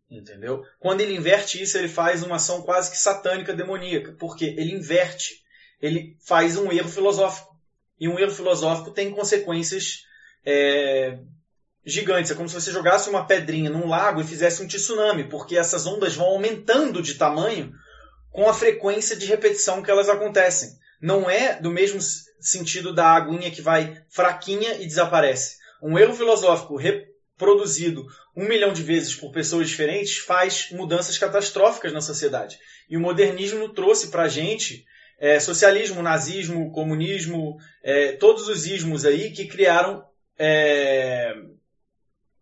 Entendeu? 0.09 0.63
Quando 0.79 1.01
ele 1.01 1.17
inverte 1.17 1.61
isso, 1.61 1.77
ele 1.77 1.89
faz 1.89 2.23
uma 2.23 2.37
ação 2.37 2.63
quase 2.63 2.91
que 2.91 2.99
satânica, 2.99 3.53
demoníaca, 3.53 4.13
porque 4.13 4.45
ele 4.45 4.73
inverte 4.73 5.41
ele 5.81 6.17
faz 6.21 6.57
um 6.57 6.71
erro 6.71 6.89
filosófico. 6.89 7.57
E 7.99 8.09
um 8.09 8.19
erro 8.19 8.31
filosófico 8.31 8.91
tem 8.91 9.11
consequências 9.11 10.05
é, 10.45 11.19
gigantes. 11.85 12.31
É 12.31 12.35
como 12.35 12.49
se 12.49 12.55
você 12.55 12.73
jogasse 12.73 13.09
uma 13.11 13.27
pedrinha 13.27 13.71
num 13.71 13.89
lago 13.89 14.21
e 14.21 14.27
fizesse 14.27 14.63
um 14.63 14.67
tsunami, 14.67 15.25
porque 15.25 15.57
essas 15.57 15.87
ondas 15.87 16.15
vão 16.15 16.27
aumentando 16.27 17.03
de 17.03 17.15
tamanho 17.15 17.73
com 18.31 18.49
a 18.49 18.55
frequência 18.55 19.17
de 19.17 19.27
repetição 19.27 19.83
que 19.83 19.91
elas 19.91 20.09
acontecem. 20.09 20.79
Não 21.01 21.29
é 21.29 21.61
do 21.61 21.71
mesmo 21.71 22.01
sentido 22.41 22.95
da 22.95 23.07
aguinha 23.07 23.51
que 23.51 23.63
vai 23.63 24.03
fraquinha 24.09 24.75
e 24.75 24.87
desaparece. 24.87 25.59
Um 25.83 25.99
erro 25.99 26.15
filosófico 26.15 26.77
reproduzido 26.77 28.07
um 28.37 28.47
milhão 28.47 28.73
de 28.73 28.83
vezes 28.83 29.15
por 29.15 29.33
pessoas 29.33 29.69
diferentes 29.69 30.19
faz 30.19 30.69
mudanças 30.71 31.19
catastróficas 31.19 31.93
na 31.93 32.01
sociedade. 32.01 32.59
E 32.89 32.97
o 32.97 33.01
modernismo 33.01 33.71
trouxe 33.71 34.09
para 34.09 34.25
a 34.25 34.29
gente 34.29 34.85
é, 35.21 35.39
socialismo, 35.39 36.03
nazismo, 36.03 36.73
comunismo, 36.73 37.59
é, 37.83 38.13
todos 38.13 38.49
os 38.49 38.67
ismos 38.67 39.05
aí 39.05 39.31
que 39.33 39.47
criaram 39.47 40.03
é, 40.39 41.35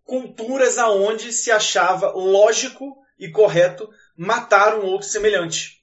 culturas 0.04 0.78
aonde 0.78 1.32
se 1.32 1.50
achava 1.50 2.12
lógico 2.12 2.96
e 3.18 3.28
correto 3.28 3.90
matar 4.16 4.78
um 4.78 4.86
outro 4.86 5.08
semelhante. 5.08 5.82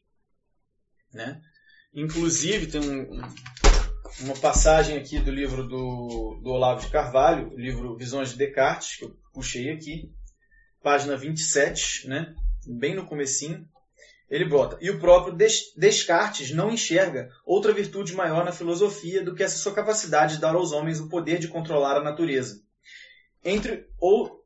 Né? 1.13 1.41
Inclusive, 1.93 2.67
tem 2.67 2.81
um, 2.81 3.21
uma 4.21 4.35
passagem 4.35 4.97
aqui 4.97 5.19
do 5.19 5.31
livro 5.31 5.67
do, 5.67 6.39
do 6.41 6.49
Olavo 6.49 6.79
de 6.79 6.89
Carvalho, 6.89 7.49
o 7.49 7.59
livro 7.59 7.97
Visões 7.97 8.29
de 8.29 8.37
Descartes, 8.37 8.95
que 8.95 9.03
eu 9.03 9.17
puxei 9.33 9.69
aqui, 9.69 10.13
página 10.81 11.17
27, 11.17 12.07
né? 12.07 12.33
bem 12.65 12.95
no 12.95 13.05
comecinho, 13.05 13.67
ele 14.29 14.45
bota. 14.45 14.77
E 14.81 14.89
o 14.89 14.99
próprio 14.99 15.35
Descartes 15.77 16.51
não 16.51 16.71
enxerga 16.71 17.29
outra 17.45 17.73
virtude 17.73 18.13
maior 18.13 18.43
na 18.43 18.51
filosofia 18.51 19.23
do 19.23 19.35
que 19.35 19.43
essa 19.43 19.57
sua 19.57 19.73
capacidade 19.73 20.35
de 20.35 20.41
dar 20.41 20.55
aos 20.55 20.71
homens 20.71 20.99
o 20.99 21.09
poder 21.09 21.39
de 21.39 21.47
controlar 21.47 21.97
a 21.97 22.03
natureza. 22.03 22.61
Entre, 23.43 23.85
ou, 23.99 24.43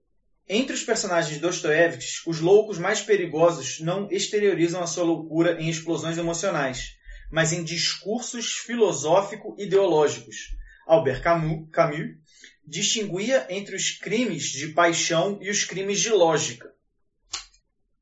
entre 0.48 0.76
os 0.76 0.84
personagens 0.84 1.34
de 1.34 1.39
Dostoiévski, 1.39 2.30
os 2.30 2.42
loucos 2.42 2.78
mais 2.78 3.02
perigosos 3.02 3.80
não 3.80 4.10
exteriorizam 4.12 4.82
a 4.82 4.88
sua 4.88 5.06
loucura 5.06 5.62
em 5.62 5.70
explosões 5.70 6.18
emocionais, 6.18 6.98
mas 7.32 7.54
em 7.54 7.63
discursos 7.63 8.58
filosófico-ideológicos. 8.58 10.58
Albert 10.86 11.22
Camus, 11.22 11.70
Camus 11.72 12.18
distinguia 12.65 13.48
entre 13.50 13.76
os 13.76 13.92
crimes 13.92 14.50
de 14.50 14.70
paixão 14.70 15.39
e 15.42 15.50
os 15.50 15.63
crimes 15.63 16.00
de 16.00 16.10
lógica. 16.10 16.74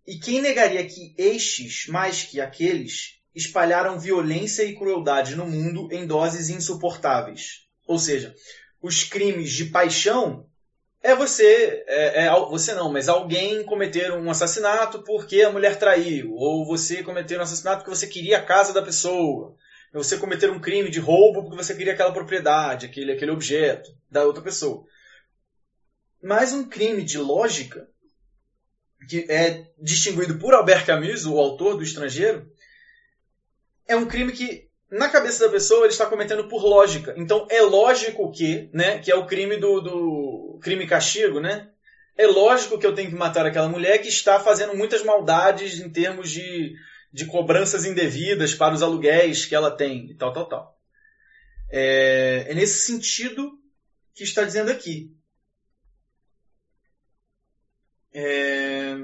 E 0.08 0.18
quem 0.18 0.42
negaria 0.42 0.88
que 0.88 1.14
estes, 1.18 1.88
mais 1.88 2.24
que 2.24 2.40
aqueles, 2.40 3.20
espalharam 3.36 4.00
violência 4.00 4.64
e 4.64 4.74
crueldade 4.74 5.36
no 5.36 5.46
mundo 5.46 5.90
em 5.92 6.08
doses 6.08 6.50
insuportáveis? 6.50 7.68
Ou 7.86 8.00
seja, 8.00 8.34
os 8.82 9.04
crimes 9.04 9.52
de 9.52 9.66
paixão 9.66 10.48
é 11.04 11.14
você, 11.14 11.84
é, 11.88 12.26
é, 12.26 12.30
você 12.50 12.74
não, 12.74 12.92
mas 12.92 13.10
alguém 13.10 13.64
cometer 13.64 14.12
um 14.14 14.32
assassinato 14.32 15.04
porque 15.04 15.42
a 15.42 15.52
mulher 15.52 15.78
traiu, 15.78 16.34
ou 16.34 16.66
você 16.66 17.04
cometer 17.04 17.38
um 17.38 17.44
assassinato 17.44 17.84
porque 17.84 17.96
você 17.96 18.08
queria 18.08 18.38
a 18.38 18.46
casa 18.46 18.74
da 18.74 18.82
pessoa, 18.82 19.56
você 19.94 20.18
cometer 20.18 20.50
um 20.50 20.60
crime 20.60 20.90
de 20.90 21.00
roubo 21.00 21.44
porque 21.44 21.62
você 21.62 21.76
queria 21.76 21.94
aquela 21.94 22.14
propriedade, 22.14 22.86
aquele, 22.86 23.12
aquele 23.12 23.32
objeto 23.32 23.90
da 24.10 24.24
outra 24.24 24.42
pessoa. 24.42 24.86
Mas 26.22 26.54
um 26.54 26.68
crime 26.68 27.04
de 27.04 27.18
lógica, 27.18 27.88
que 29.08 29.26
é 29.30 29.66
distinguido 29.82 30.38
por 30.38 30.54
Albert 30.54 30.86
Camus, 30.86 31.26
o 31.26 31.38
autor 31.38 31.78
do 31.78 31.84
Estrangeiro, 31.84 32.46
é 33.88 33.96
um 33.96 34.06
crime 34.06 34.32
que 34.32 34.68
na 34.92 35.10
cabeça 35.10 35.46
da 35.46 35.52
pessoa 35.52 35.82
ele 35.82 35.94
está 35.94 36.06
cometendo 36.06 36.48
por 36.48 36.64
lógica. 36.64 37.14
Então 37.18 37.48
é 37.50 37.62
lógico 37.62 38.32
que, 38.32 38.70
né, 38.74 39.00
que 39.00 39.12
é 39.12 39.16
o 39.16 39.26
crime 39.26 39.58
do, 39.58 39.82
do 39.82 40.60
crime 40.62 40.88
castigo, 40.88 41.40
né? 41.40 41.70
É 42.18 42.26
lógico 42.26 42.80
que 42.80 42.86
eu 42.86 42.96
tenho 42.96 43.10
que 43.10 43.16
matar 43.16 43.46
aquela 43.46 43.70
mulher 43.70 44.00
que 44.00 44.08
está 44.08 44.40
fazendo 44.40 44.76
muitas 44.76 45.04
maldades 45.04 45.80
em 45.80 45.90
termos 45.90 46.32
de, 46.32 46.74
de 47.14 47.26
cobranças 47.26 47.86
indevidas 47.86 48.56
para 48.56 48.74
os 48.74 48.82
aluguéis 48.82 49.46
que 49.46 49.54
ela 49.54 49.70
tem 49.70 50.10
e 50.10 50.16
tal, 50.16 50.34
tal, 50.34 50.48
tal. 50.48 50.78
É, 51.70 52.48
é 52.48 52.54
nesse 52.56 52.80
sentido 52.80 53.52
que 54.16 54.24
está 54.24 54.44
dizendo 54.44 54.72
aqui. 54.72 55.16
É... 58.14 58.96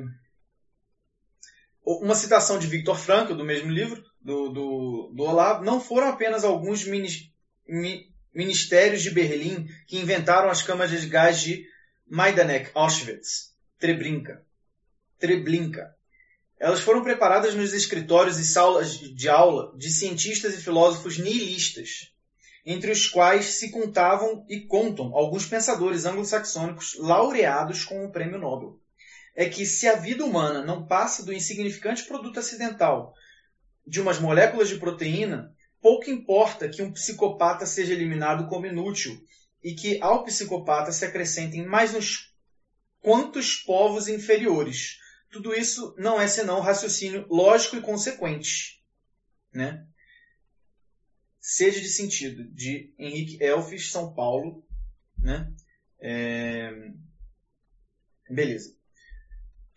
Uma 1.86 2.16
citação 2.16 2.58
de 2.58 2.68
Victor 2.68 2.98
Frankl, 2.98 3.34
do 3.34 3.44
mesmo 3.44 3.70
livro, 3.70 4.02
do, 4.22 4.50
do, 4.50 5.12
do 5.14 5.24
Olavo, 5.24 5.66
não 5.66 5.82
foram 5.82 6.08
apenas 6.08 6.46
alguns 6.46 6.86
ministérios 8.34 9.02
de 9.02 9.12
Berlim 9.12 9.68
que 9.86 9.98
inventaram 9.98 10.50
as 10.50 10.62
câmaras 10.62 11.02
de 11.02 11.08
gás 11.08 11.42
de 11.42 11.66
Majdanek, 12.08 12.72
Auschwitz, 12.74 13.54
Treblinka. 13.78 14.46
Treblinka. 15.20 15.94
Elas 16.60 16.80
foram 16.80 17.04
preparadas 17.04 17.54
nos 17.56 17.74
escritórios 17.74 18.40
e 18.40 18.46
salas 18.46 18.98
de 18.98 19.28
aula 19.28 19.76
de 19.78 19.90
cientistas 19.90 20.54
e 20.54 20.62
filósofos 20.62 21.18
nihilistas, 21.18 22.14
entre 22.66 22.92
os 22.92 23.08
quais 23.08 23.46
se 23.56 23.72
contavam 23.72 24.46
e 24.48 24.62
contam 24.62 25.14
alguns 25.14 25.46
pensadores 25.46 26.06
anglo-saxônicos 26.06 26.96
laureados 26.98 27.84
com 27.84 28.06
o 28.06 28.12
prêmio 28.12 28.40
Nobel. 28.40 28.80
É 29.36 29.48
que 29.48 29.66
se 29.66 29.88
a 29.88 29.96
vida 29.96 30.24
humana 30.24 30.64
não 30.64 30.86
passa 30.86 31.24
do 31.24 31.34
insignificante 31.34 32.04
produto 32.04 32.40
acidental 32.40 33.14
de 33.86 34.00
umas 34.00 34.20
moléculas 34.20 34.70
de 34.70 34.78
proteína, 34.78 35.54
pouco 35.82 36.10
importa 36.10 36.70
que 36.70 36.82
um 36.82 36.94
psicopata 36.94 37.66
seja 37.66 37.94
eliminado 37.94 38.48
como 38.48 38.66
inútil 38.66 39.20
e 39.64 39.74
que 39.74 40.02
ao 40.02 40.24
psicopata 40.24 40.92
se 40.92 41.06
acrescentem 41.06 41.66
mais 41.66 41.94
uns 41.94 42.34
quantos 43.00 43.56
povos 43.58 44.08
inferiores. 44.08 45.00
Tudo 45.30 45.54
isso 45.54 45.96
não 45.98 46.22
é 46.22 46.28
senão 46.28 46.62
raciocínio 46.62 47.28
lógico 47.30 47.76
e 47.76 47.82
consequente. 47.82 48.82
Né? 49.52 49.86
Seja 51.40 51.82
de 51.82 51.90
sentido, 51.90 52.46
de 52.54 52.94
Henrique 52.98 53.44
Elfes, 53.44 53.92
São 53.92 54.14
Paulo. 54.14 54.66
Né? 55.18 55.52
É... 56.00 56.72
Beleza. 58.30 58.76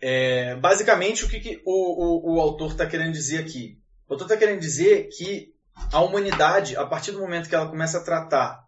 É, 0.01 0.55
basicamente, 0.57 1.25
o 1.25 1.29
que, 1.29 1.41
que 1.41 1.63
o, 1.65 2.33
o, 2.33 2.37
o 2.37 2.41
autor 2.41 2.73
está 2.73 2.87
querendo 2.87 3.13
dizer 3.13 3.39
aqui? 3.39 3.79
O 4.09 4.13
autor 4.13 4.27
está 4.27 4.37
querendo 4.37 4.61
dizer 4.61 5.09
que 5.09 5.55
a 5.93 6.01
humanidade, 6.01 6.77
a 6.77 6.87
partir 6.87 7.13
do 7.13 7.21
momento 7.21 7.49
que 7.49 7.55
ela 7.55 7.69
começa 7.69 7.99
a 7.99 8.05
tratar 8.05 8.65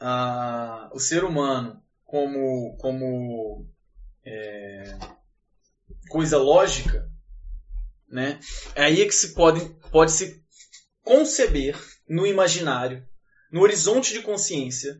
uh, 0.00 0.94
o 0.94 0.98
ser 0.98 1.24
humano 1.24 1.82
como, 2.04 2.76
como 2.78 3.68
é, 4.24 4.98
coisa 6.08 6.38
lógica, 6.38 7.08
né, 8.08 8.38
é 8.74 8.84
aí 8.84 9.04
que 9.04 9.14
se 9.14 9.34
pode, 9.34 9.60
pode 9.90 10.12
se 10.12 10.42
conceber 11.02 11.76
no 12.08 12.26
imaginário, 12.26 13.06
no 13.50 13.62
horizonte 13.62 14.12
de 14.12 14.22
consciência, 14.22 14.96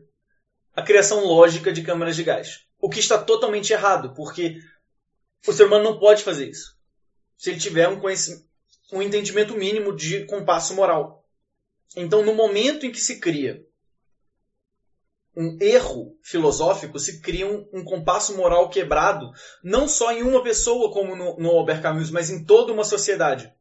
a 0.75 0.81
criação 0.81 1.25
lógica 1.25 1.71
de 1.71 1.81
câmaras 1.81 2.15
de 2.15 2.23
gás. 2.23 2.59
O 2.79 2.89
que 2.89 2.99
está 2.99 3.17
totalmente 3.17 3.73
errado, 3.73 4.13
porque 4.13 4.57
o 5.45 5.53
ser 5.53 5.65
humano 5.65 5.83
não 5.83 5.99
pode 5.99 6.23
fazer 6.23 6.49
isso. 6.49 6.77
Se 7.37 7.51
ele 7.51 7.59
tiver 7.59 7.87
um 7.87 7.99
conhecimento, 7.99 8.47
um 8.91 9.01
entendimento 9.01 9.53
mínimo 9.55 9.95
de 9.95 10.25
compasso 10.25 10.73
moral. 10.73 11.25
Então, 11.95 12.23
no 12.23 12.33
momento 12.33 12.85
em 12.85 12.91
que 12.91 12.99
se 12.99 13.19
cria 13.19 13.65
um 15.35 15.57
erro 15.61 16.17
filosófico, 16.21 16.97
se 16.97 17.21
cria 17.21 17.45
um, 17.45 17.69
um 17.71 17.83
compasso 17.83 18.35
moral 18.35 18.69
quebrado, 18.69 19.31
não 19.63 19.87
só 19.87 20.11
em 20.11 20.23
uma 20.23 20.41
pessoa, 20.41 20.91
como 20.91 21.15
no, 21.15 21.37
no 21.37 21.49
Albert 21.51 21.81
Camus, 21.81 22.09
mas 22.09 22.29
em 22.29 22.43
toda 22.43 22.73
uma 22.73 22.83
sociedade. 22.83 23.53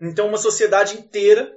Então, 0.00 0.28
uma 0.28 0.38
sociedade 0.38 0.96
inteira 0.96 1.52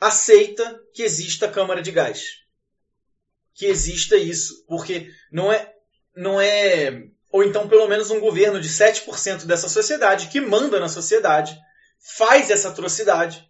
aceita 0.00 0.82
que 0.94 1.02
exista 1.02 1.50
câmara 1.50 1.82
de 1.82 1.92
gás. 1.92 2.42
Que 3.52 3.66
exista 3.66 4.16
isso. 4.16 4.64
Porque 4.66 5.12
não 5.30 5.52
é, 5.52 5.74
não 6.16 6.40
é 6.40 7.08
ou 7.30 7.44
então 7.44 7.68
pelo 7.68 7.86
menos 7.86 8.10
um 8.10 8.20
governo 8.20 8.60
de 8.60 8.68
7% 8.68 9.44
dessa 9.44 9.68
sociedade 9.68 10.28
que 10.28 10.40
manda 10.40 10.80
na 10.80 10.88
sociedade, 10.88 11.58
faz 12.16 12.50
essa 12.50 12.68
atrocidade. 12.68 13.46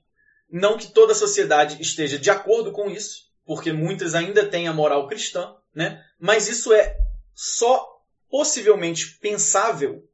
Não 0.50 0.76
que 0.76 0.88
toda 0.88 1.12
a 1.12 1.16
sociedade 1.16 1.80
esteja 1.80 2.18
de 2.18 2.30
acordo 2.30 2.72
com 2.72 2.90
isso, 2.90 3.26
porque 3.44 3.72
muitas 3.72 4.14
ainda 4.14 4.46
têm 4.46 4.66
a 4.66 4.72
moral 4.72 5.06
cristã, 5.06 5.54
né? 5.74 6.02
mas 6.18 6.48
isso 6.48 6.72
é 6.72 6.96
só 7.34 7.86
possivelmente 8.30 9.18
pensável 9.20 10.04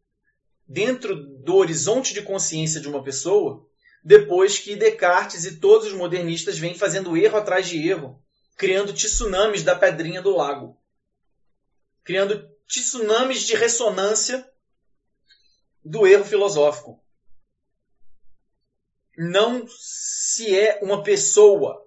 dentro 0.66 1.14
do 1.14 1.57
horizonte 1.57 2.14
de 2.14 2.22
consciência 2.22 2.81
de 2.81 2.88
uma 2.88 3.03
pessoa 3.03 3.66
depois 4.05 4.59
que 4.59 4.77
Descartes 4.77 5.46
e 5.46 5.59
todos 5.59 5.87
os 5.87 5.94
modernistas 5.94 6.59
vêm 6.59 6.74
fazendo 6.74 7.16
erro 7.16 7.38
atrás 7.38 7.66
de 7.66 7.88
erro, 7.88 8.22
criando 8.57 8.92
tsunamis 8.92 9.62
da 9.62 9.74
pedrinha 9.74 10.20
do 10.20 10.37
lago, 10.37 10.77
criando 12.05 12.54
tsunamis 12.66 13.42
de 13.42 13.55
ressonância 13.55 14.48
do 15.85 16.07
erro 16.07 16.24
filosófico. 16.24 17.03
Não 19.16 19.66
se 19.68 20.59
é 20.59 20.81
uma 20.83 21.03
pessoa, 21.03 21.81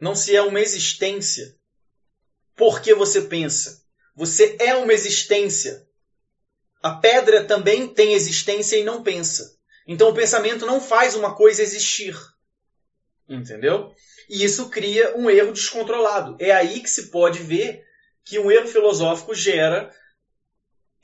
não 0.00 0.14
se 0.14 0.34
é 0.34 0.42
uma 0.42 0.60
existência. 0.60 1.56
Porque 2.56 2.94
você 2.94 3.22
pensa. 3.22 3.84
Você 4.16 4.56
é 4.60 4.74
uma 4.74 4.92
existência. 4.92 5.86
A 6.82 6.96
pedra 6.96 7.44
também 7.44 7.92
tem 7.92 8.14
existência 8.14 8.76
e 8.76 8.84
não 8.84 9.02
pensa. 9.02 9.56
Então 9.86 10.08
o 10.10 10.14
pensamento 10.14 10.66
não 10.66 10.80
faz 10.80 11.14
uma 11.14 11.34
coisa 11.34 11.62
existir. 11.62 12.16
Entendeu? 13.28 13.94
E 14.28 14.44
isso 14.44 14.68
cria 14.68 15.16
um 15.16 15.28
erro 15.28 15.52
descontrolado. 15.52 16.36
É 16.40 16.50
aí 16.50 16.80
que 16.80 16.90
se 16.90 17.10
pode 17.10 17.38
ver 17.40 17.84
que 18.24 18.38
um 18.38 18.50
erro 18.50 18.66
filosófico 18.66 19.34
gera 19.34 19.92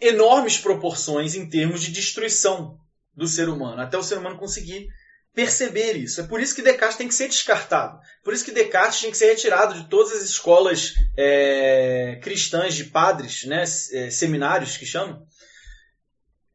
enormes 0.01 0.59
proporções 0.59 1.35
em 1.35 1.49
termos 1.49 1.83
de 1.83 1.91
destruição 1.91 2.79
do 3.15 3.27
ser 3.27 3.49
humano, 3.49 3.81
até 3.81 3.99
o 3.99 4.03
ser 4.03 4.19
humano 4.19 4.39
conseguir 4.39 4.89
perceber 5.35 5.97
isso. 5.97 6.21
É 6.21 6.27
por 6.27 6.41
isso 6.41 6.55
que 6.55 6.63
Descartes 6.63 6.97
tem 6.97 7.09
que 7.09 7.15
ser 7.15 7.29
descartado. 7.29 8.01
Por 8.25 8.35
isso 8.35 8.45
que 8.45 8.51
Descartes 8.51 9.01
tem 9.01 9.11
que 9.11 9.17
ser 9.17 9.27
retirado 9.27 9.75
de 9.75 9.89
todas 9.89 10.13
as 10.13 10.23
escolas 10.23 10.95
é, 11.17 12.19
cristãs 12.23 12.75
de 12.75 12.85
padres, 12.85 13.45
né, 13.45 13.63
é, 13.63 14.11
seminários 14.11 14.77
que 14.77 14.87
chamam, 14.87 15.25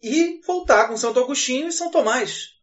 e 0.02 0.42
voltar 0.46 0.88
com 0.88 0.98
Santo 0.98 1.20
Agostinho 1.20 1.68
e 1.68 1.72
São 1.72 1.90
Tomás. 1.90 2.56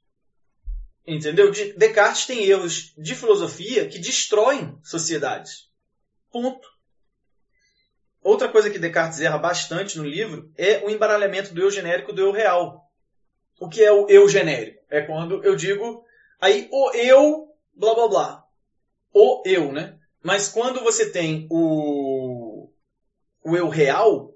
Entendeu? 1.07 1.51
Descartes 1.51 2.27
tem 2.27 2.45
erros 2.45 2.93
de 2.97 3.15
filosofia 3.15 3.89
que 3.89 3.99
destroem 3.99 4.79
sociedades. 4.85 5.69
Ponto. 6.31 6.72
Outra 8.23 8.49
coisa 8.49 8.71
que 8.71 8.79
Descartes 8.79 9.21
erra 9.21 9.37
bastante 9.37 9.99
no 9.99 10.05
livro 10.05 10.53
é 10.57 10.79
o 10.85 10.91
embaralhamento 10.91 11.53
do 11.53 11.61
eu 11.61 11.71
genérico 11.71 12.13
do 12.13 12.21
eu 12.21 12.31
real. 12.31 12.89
O 13.59 13.69
que 13.69 13.83
é 13.83 13.91
o 13.91 14.09
eu 14.09 14.29
genérico? 14.29 14.81
É 14.89 15.01
quando 15.01 15.45
eu 15.45 15.57
digo 15.57 16.05
aí 16.41 16.69
o 16.71 16.93
eu, 16.93 17.49
blá 17.75 17.95
blá 17.95 18.09
blá. 18.09 18.45
O 19.13 19.43
eu, 19.45 19.73
né? 19.73 19.99
Mas 20.23 20.49
quando 20.49 20.83
você 20.83 21.11
tem 21.11 21.49
o, 21.51 22.71
o 23.43 23.57
eu 23.57 23.69
real, 23.69 24.33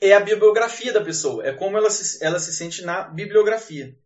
é 0.00 0.12
a 0.12 0.20
bibliografia 0.20 0.92
da 0.92 1.02
pessoa. 1.02 1.44
É 1.44 1.52
como 1.52 1.76
ela 1.76 1.90
se, 1.90 2.24
ela 2.24 2.38
se 2.38 2.52
sente 2.52 2.82
na 2.82 3.02
bibliografia. 3.02 3.96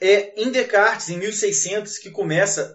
É 0.00 0.40
em 0.40 0.50
Descartes, 0.50 1.10
em 1.10 1.18
1600, 1.18 1.98
que 1.98 2.10
começa 2.10 2.74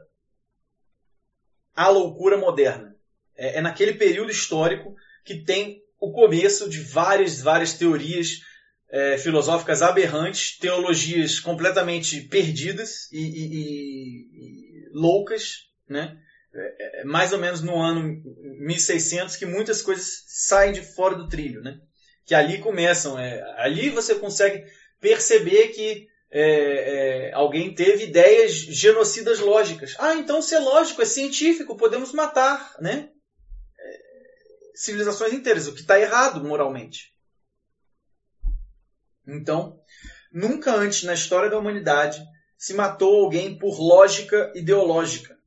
a 1.76 1.88
loucura 1.90 2.38
moderna. 2.38 2.96
É, 3.36 3.58
é 3.58 3.62
naquele 3.62 3.94
período 3.94 4.32
histórico 4.32 4.94
que 5.24 5.44
tem 5.44 5.82
o 6.00 6.12
começo 6.12 6.70
de 6.70 6.80
várias, 6.80 7.42
várias 7.42 7.74
teorias 7.74 8.40
é, 8.90 9.18
filosóficas 9.18 9.82
aberrantes, 9.82 10.58
teologias 10.58 11.40
completamente 11.40 12.22
perdidas 12.22 13.12
e, 13.12 13.22
e, 13.22 13.46
e, 13.54 14.86
e 14.86 14.90
loucas, 14.92 15.64
né? 15.90 16.16
É, 16.54 17.02
é, 17.02 17.04
mais 17.04 17.34
ou 17.34 17.40
menos 17.40 17.62
no 17.62 17.82
ano 17.82 18.22
1600 18.60 19.36
que 19.36 19.46
muitas 19.46 19.82
coisas 19.82 20.24
saem 20.28 20.72
de 20.72 20.82
fora 20.82 21.16
do 21.16 21.28
trilho, 21.28 21.62
né? 21.62 21.76
Que 22.26 22.36
ali 22.36 22.60
começam, 22.60 23.18
é, 23.18 23.42
ali 23.58 23.90
você 23.90 24.14
consegue 24.14 24.62
perceber 25.00 25.70
que 25.70 26.06
é, 26.30 27.30
é, 27.30 27.34
alguém 27.34 27.74
teve 27.74 28.04
ideias 28.04 28.52
genocidas 28.54 29.40
lógicas. 29.40 29.96
Ah, 29.98 30.16
então 30.16 30.42
se 30.42 30.54
é 30.54 30.60
lógico, 30.60 31.02
é 31.02 31.06
científico, 31.06 31.76
podemos 31.76 32.12
matar, 32.12 32.74
né? 32.80 33.08
Civilizações 34.74 35.34
inteiras, 35.34 35.68
o 35.68 35.74
que 35.74 35.82
está 35.82 36.00
errado 36.00 36.44
moralmente. 36.44 37.14
Então, 39.26 39.80
nunca 40.32 40.74
antes 40.74 41.04
na 41.04 41.14
história 41.14 41.50
da 41.50 41.58
humanidade 41.58 42.24
se 42.58 42.74
matou 42.74 43.24
alguém 43.24 43.58
por 43.58 43.80
lógica 43.80 44.52
ideológica. 44.56 45.38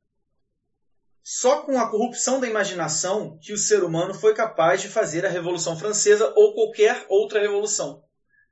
Só 1.21 1.63
com 1.63 1.77
a 1.77 1.89
corrupção 1.89 2.39
da 2.39 2.47
imaginação 2.47 3.37
que 3.41 3.51
o 3.51 3.57
ser 3.57 3.83
humano 3.83 4.13
foi 4.13 4.33
capaz 4.33 4.81
de 4.81 4.87
fazer 4.87 5.25
a 5.25 5.29
Revolução 5.29 5.77
Francesa 5.77 6.31
ou 6.35 6.53
qualquer 6.53 7.05
outra 7.09 7.41
revolução. 7.41 8.03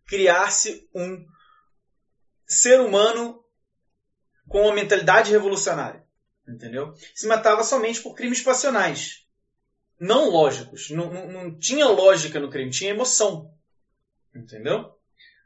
Criar-se 0.05 0.89
um 0.93 1.25
ser 2.45 2.81
humano 2.81 3.43
com 4.47 4.63
uma 4.63 4.73
mentalidade 4.73 5.31
revolucionária. 5.31 6.05
Entendeu? 6.47 6.93
Se 7.15 7.25
matava 7.27 7.63
somente 7.63 8.01
por 8.01 8.13
crimes 8.13 8.41
passionais. 8.41 9.24
Não 9.99 10.29
lógicos. 10.29 10.89
Não, 10.89 11.11
não, 11.11 11.31
não 11.31 11.59
tinha 11.59 11.87
lógica 11.87 12.39
no 12.39 12.49
crime, 12.49 12.71
tinha 12.71 12.91
emoção. 12.91 13.53
Entendeu? 14.33 14.93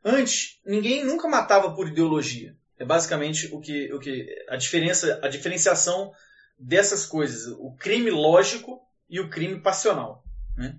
Antes, 0.03 0.59
ninguém 0.65 1.03
nunca 1.03 1.27
matava 1.27 1.73
por 1.73 1.87
ideologia. 1.87 2.55
É 2.77 2.85
basicamente 2.85 3.53
o 3.53 3.59
que, 3.59 3.93
o 3.93 3.99
que 3.99 4.27
a 4.47 4.55
diferença, 4.55 5.19
a 5.21 5.27
diferenciação 5.27 6.13
dessas 6.57 7.05
coisas, 7.05 7.53
o 7.59 7.75
crime 7.75 8.09
lógico 8.09 8.81
e 9.09 9.19
o 9.19 9.29
crime 9.29 9.59
passional. 9.59 10.23
Né? 10.57 10.77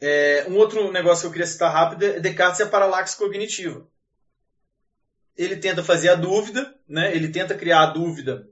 É, 0.00 0.46
um 0.48 0.56
outro 0.56 0.92
negócio 0.92 1.22
que 1.22 1.26
eu 1.28 1.32
queria 1.32 1.46
citar 1.46 1.72
rápido 1.72 2.04
é 2.04 2.20
Descartes 2.20 2.60
e 2.60 2.62
a 2.64 2.68
paralaxe 2.68 3.16
cognitiva. 3.16 3.88
Ele 5.36 5.56
tenta 5.56 5.82
fazer 5.82 6.08
a 6.08 6.14
dúvida, 6.16 6.76
né? 6.88 7.14
ele 7.14 7.28
tenta 7.28 7.56
criar 7.56 7.82
a 7.82 7.92
dúvida 7.92 8.48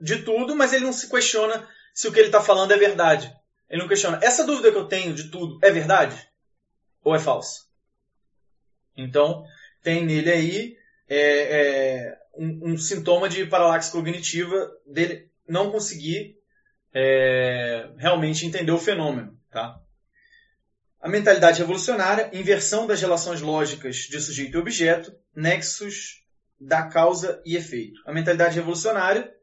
de 0.00 0.22
tudo, 0.22 0.56
mas 0.56 0.72
ele 0.72 0.84
não 0.84 0.92
se 0.92 1.08
questiona 1.08 1.68
se 1.92 2.08
o 2.08 2.12
que 2.12 2.18
ele 2.18 2.28
está 2.28 2.40
falando 2.40 2.72
é 2.72 2.76
verdade. 2.76 3.34
Ele 3.68 3.82
não 3.82 3.88
questiona, 3.88 4.18
essa 4.22 4.44
dúvida 4.44 4.72
que 4.72 4.78
eu 4.78 4.86
tenho 4.86 5.14
de 5.14 5.30
tudo 5.30 5.58
é 5.62 5.70
verdade? 5.70 6.30
ou 7.02 7.14
é 7.14 7.18
falso? 7.18 7.68
Então, 8.96 9.44
tem 9.82 10.04
nele 10.04 10.30
aí 10.30 10.76
é, 11.08 11.18
é, 11.18 12.18
um, 12.34 12.72
um, 12.72 12.78
sintoma 12.78 13.28
de 13.28 13.46
paralaxe 13.46 13.90
cognitiva 13.90 14.70
dele 14.86 15.30
não 15.48 15.70
conseguir 15.70 16.38
é, 16.92 17.90
realmente 17.96 18.46
entender 18.46 18.72
o 18.72 18.78
fenômeno. 18.78 19.38
Tá? 19.50 19.80
A 21.00 21.08
mentalidade 21.08 21.60
revolucionária, 21.60 22.30
inversão 22.32 22.86
das 22.86 23.00
relações 23.00 23.40
lógicas 23.40 23.96
de 23.96 24.20
sujeito 24.20 24.56
e 24.56 24.60
objeto, 24.60 25.12
nexos 25.34 26.24
da 26.60 26.88
causa 26.88 27.40
e 27.44 27.56
efeito. 27.56 28.00
A 28.06 28.12
mentalidade 28.12 28.56
revolucionária 28.56 29.34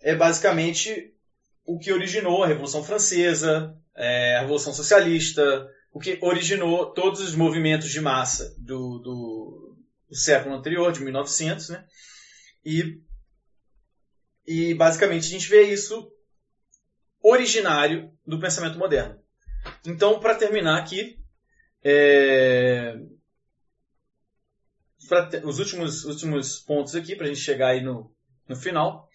é 0.00 0.14
basicamente 0.14 1.14
o 1.64 1.78
que 1.78 1.92
originou 1.92 2.42
a 2.42 2.46
Revolução 2.46 2.82
Francesa, 2.82 3.76
é, 3.94 4.36
a 4.36 4.40
Revolução 4.40 4.72
Socialista, 4.72 5.68
o 5.92 6.00
que 6.00 6.18
originou 6.22 6.92
todos 6.92 7.20
os 7.20 7.34
movimentos 7.34 7.90
de 7.90 8.00
massa 8.00 8.54
do, 8.58 8.98
do, 8.98 9.76
do 10.08 10.16
século 10.16 10.54
anterior, 10.54 10.92
de 10.92 11.00
1900, 11.00 11.70
né? 11.70 11.84
E, 12.64 13.00
e 14.46 14.74
basicamente 14.74 15.26
a 15.26 15.30
gente 15.30 15.48
vê 15.48 15.62
isso 15.62 16.10
originário 17.22 18.12
do 18.26 18.38
pensamento 18.38 18.78
moderno. 18.78 19.18
Então, 19.84 20.20
para 20.20 20.34
terminar 20.34 20.78
aqui, 20.78 21.18
é, 21.82 22.96
os 25.44 25.58
últimos, 25.58 26.04
últimos 26.04 26.58
pontos 26.60 26.94
aqui, 26.94 27.16
para 27.16 27.26
a 27.26 27.28
gente 27.28 27.40
chegar 27.40 27.68
aí 27.68 27.82
no, 27.82 28.14
no 28.48 28.56
final. 28.56 29.08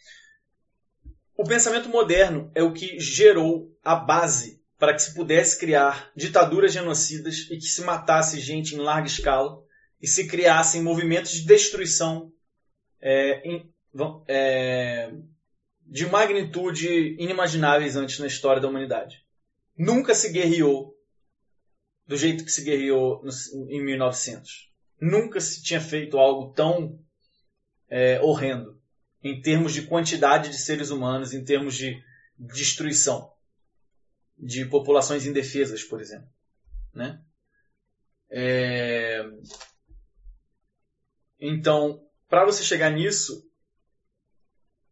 O 1.36 1.44
pensamento 1.44 1.90
moderno 1.90 2.52
é 2.54 2.62
o 2.62 2.74
que 2.74 3.00
gerou 3.00 3.76
a 3.84 3.96
base 3.96 4.62
para 4.78 4.94
que 4.94 5.02
se 5.02 5.16
pudesse 5.16 5.58
criar 5.60 6.12
ditaduras 6.16 6.74
genocidas 6.74 7.48
e 7.50 7.58
que 7.58 7.66
se 7.66 7.82
matasse 7.82 8.40
gente 8.40 8.76
em 8.76 8.80
larga 8.80 9.08
escala 9.08 9.64
e 10.00 10.08
se 10.08 10.28
criassem 10.28 10.84
movimentos 10.84 11.32
de 11.32 11.46
destruição 11.46 12.32
é, 13.02 13.50
em, 13.50 13.74
é, 14.28 15.12
de 15.82 16.06
magnitude 16.06 17.16
inimagináveis 17.18 17.96
antes 17.96 18.20
na 18.20 18.28
história 18.28 18.62
da 18.62 18.68
humanidade. 18.68 19.24
Nunca 19.76 20.14
se 20.14 20.32
guerreou 20.32 20.94
do 22.06 22.16
jeito 22.16 22.46
que 22.46 22.52
se 22.52 22.64
guerreou 22.64 23.24
em 23.70 23.84
1900. 23.84 24.72
Nunca 25.02 25.40
se 25.40 25.64
tinha 25.64 25.82
feito 25.82 26.20
algo 26.20 26.54
tão 26.54 27.00
é, 27.90 28.22
horrendo 28.22 28.83
em 29.24 29.42
termos 29.42 29.74
de 29.74 29.84
quantidade 29.84 30.50
de 30.50 30.58
seres 30.58 30.90
humanos, 30.90 31.34
em 31.34 31.44
termos 31.44 31.76
de 31.76 32.04
destruição 32.38 33.32
de 34.38 34.66
populações 34.66 35.26
indefesas, 35.26 35.84
por 35.84 36.02
exemplo. 36.02 36.28
Né? 36.94 37.24
É... 38.30 39.24
Então, 41.40 42.06
para 42.28 42.46
você 42.46 42.64
chegar 42.64 42.92
nisso, 42.92 43.50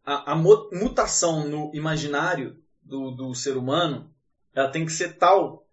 a, 0.03 0.33
a, 0.33 0.35
mutação 0.35 1.47
no 1.47 1.71
imaginário 1.73 2.61
do, 2.81 3.11
do, 3.11 3.33
ser 3.33 3.57
humano 3.57 4.13
ela 4.53 4.69
tem 4.69 4.85
que 4.85 4.91
ser 4.91 5.17
tal 5.17 5.67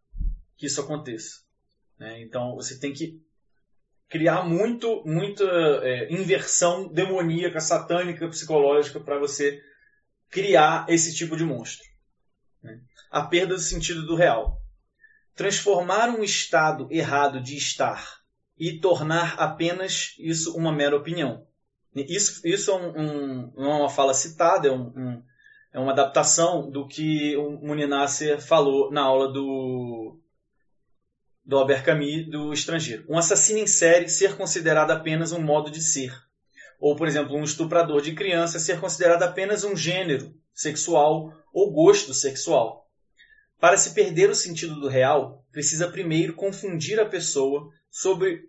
que 0.57 0.67
isso 0.67 0.81
aconteça. 0.81 1.43
Né? 1.99 2.23
Então, 2.23 2.55
você 2.55 2.79
tem 2.79 2.93
que 2.93 3.23
criar 4.09 4.43
muito, 4.43 5.03
muita 5.05 5.45
é, 5.45 6.13
inversão 6.13 6.89
demoníaca, 6.89 7.61
satânica, 7.61 8.29
psicológica 8.29 9.01
para 9.01 9.19
você 9.19 9.61
criar 10.31 10.87
esse 10.89 11.15
tipo 11.15 11.37
de 11.37 11.45
monstro. 11.45 11.87
Né? 12.63 12.81
a 13.11 13.23
perda 13.23 13.55
do 13.55 13.61
sentido 13.61 14.07
do 14.07 14.15
real. 14.15 14.61
Transformar 15.35 16.09
um 16.09 16.23
estado 16.23 16.89
errado 16.91 17.41
de 17.41 17.57
estar 17.57 18.19
e 18.59 18.81
tornar 18.81 19.35
apenas 19.39 20.15
isso 20.19 20.57
uma 20.57 20.73
mera 20.73 20.97
opinião. 20.97 21.47
Isso, 21.95 22.47
isso 22.47 22.71
é, 22.71 22.75
um, 22.75 23.01
um, 23.01 23.53
é 23.57 23.67
uma 23.67 23.89
fala 23.89 24.13
citada, 24.15 24.69
é, 24.69 24.73
um, 24.73 25.23
é 25.73 25.79
uma 25.79 25.93
adaptação 25.93 26.71
do 26.71 26.87
que 26.87 27.37
o 27.37 27.51
Munir 27.51 27.89
falou 28.41 28.91
na 28.91 29.03
aula 29.03 29.33
do, 29.33 30.21
do 31.49 31.57
Albert 31.57 31.83
Camus 31.83 32.29
do 32.29 32.53
Estrangeiro. 32.53 33.07
Um 33.09 33.17
assassino 33.17 33.59
em 33.59 33.67
série 33.67 34.07
ser 34.07 34.37
considerado 34.37 34.91
apenas 34.91 35.33
um 35.33 35.41
modo 35.41 35.71
de 35.71 35.81
ser. 35.81 36.15
Ou, 36.79 36.95
por 36.95 37.09
exemplo, 37.09 37.35
um 37.35 37.43
estuprador 37.43 38.03
de 38.03 38.15
criança 38.15 38.59
ser 38.59 38.79
considerado 38.79 39.23
apenas 39.23 39.65
um 39.65 39.75
gênero 39.75 40.35
sexual 40.53 41.33
ou 41.51 41.73
gosto 41.73 42.13
sexual. 42.13 42.87
Para 43.59 43.79
se 43.79 43.95
perder 43.95 44.29
o 44.29 44.35
sentido 44.35 44.79
do 44.79 44.89
real, 44.89 45.43
precisa 45.51 45.91
primeiro 45.91 46.35
confundir 46.35 47.01
a 47.01 47.07
pessoa 47.07 47.73
sobre 47.91 48.43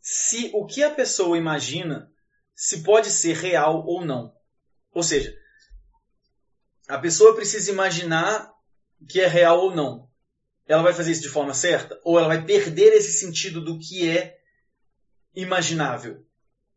se 0.00 0.52
o 0.54 0.64
que 0.64 0.84
a 0.84 0.90
pessoa 0.90 1.36
imagina 1.36 2.08
se 2.54 2.84
pode 2.84 3.10
ser 3.10 3.34
real 3.34 3.84
ou 3.84 4.04
não. 4.04 4.32
Ou 4.94 5.02
seja, 5.02 5.34
a 6.86 6.98
pessoa 6.98 7.34
precisa 7.34 7.72
imaginar 7.72 8.48
que 9.08 9.20
é 9.20 9.26
real 9.26 9.58
ou 9.58 9.74
não. 9.74 10.07
Ela 10.68 10.82
vai 10.82 10.92
fazer 10.92 11.12
isso 11.12 11.22
de 11.22 11.30
forma 11.30 11.54
certa? 11.54 11.98
Ou 12.04 12.18
ela 12.18 12.28
vai 12.28 12.44
perder 12.44 12.92
esse 12.92 13.12
sentido 13.14 13.64
do 13.64 13.78
que 13.78 14.08
é 14.08 14.38
imaginável? 15.34 16.22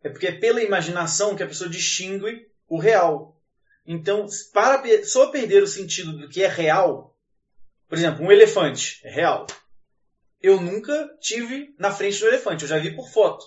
É 0.01 0.09
porque 0.09 0.27
é 0.27 0.31
pela 0.31 0.63
imaginação 0.63 1.35
que 1.35 1.43
a 1.43 1.47
pessoa 1.47 1.69
distingue 1.69 2.47
o 2.67 2.79
real. 2.79 3.37
Então, 3.85 4.25
para 4.53 4.77
pessoa 4.77 5.29
perder 5.29 5.61
o 5.61 5.67
sentido 5.67 6.17
do 6.17 6.29
que 6.29 6.41
é 6.41 6.47
real, 6.47 7.17
por 7.89 7.97
exemplo, 7.97 8.25
um 8.25 8.31
elefante 8.31 9.01
é 9.03 9.11
real. 9.11 9.45
Eu 10.41 10.61
nunca 10.61 11.09
tive 11.19 11.75
na 11.77 11.91
frente 11.91 12.19
do 12.19 12.27
elefante, 12.27 12.63
eu 12.63 12.69
já 12.69 12.77
vi 12.77 12.95
por 12.95 13.09
foto, 13.09 13.45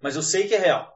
mas 0.00 0.16
eu 0.16 0.22
sei 0.22 0.48
que 0.48 0.54
é 0.54 0.58
real. 0.58 0.92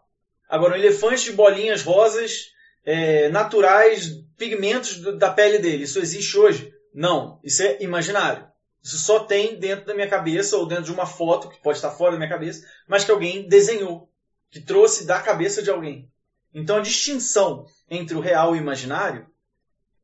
Agora, 0.49 0.75
um 0.75 0.79
elefante 0.79 1.25
de 1.25 1.33
bolinhas 1.33 1.83
rosas 1.83 2.49
é, 2.85 3.29
naturais, 3.29 4.11
pigmentos 4.37 4.99
da 5.19 5.31
pele 5.31 5.59
dele, 5.59 5.85
isso 5.85 6.01
existe 6.01 6.37
hoje? 6.37 6.75
Não, 6.93 7.41
isso 7.45 7.63
é 7.63 7.81
imaginário. 7.81 8.49
Isso 8.83 8.99
só 8.99 9.21
tem 9.21 9.59
dentro 9.59 9.87
da 9.87 9.95
minha 9.95 10.09
cabeça 10.09 10.57
ou 10.57 10.67
dentro 10.67 10.85
de 10.85 10.93
uma 10.93 11.07
foto 11.07 11.49
que 11.49 11.61
pode 11.61 11.79
estar 11.79 11.91
fora 11.91 12.13
da 12.13 12.19
minha 12.19 12.31
cabeça, 12.31 12.67
mas 12.87 13.05
que 13.05 13.11
alguém 13.11 13.49
desenhou, 13.49 14.11
que 14.51 14.61
trouxe 14.61 15.05
da 15.05 15.21
cabeça 15.21 15.63
de 15.63 15.71
alguém. 15.71 16.11
Então 16.55 16.77
a 16.77 16.81
distinção 16.81 17.67
entre 17.91 18.17
o 18.17 18.21
real 18.21 18.55
e 18.55 18.59
o 18.59 18.63
imaginário 18.63 19.29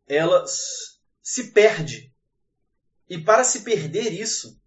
ela 0.06 0.44
se 1.22 1.52
perde. 1.52 2.12
E 3.08 3.18
para 3.18 3.44
se 3.44 3.60
perder 3.60 4.12
isso, 4.12 4.58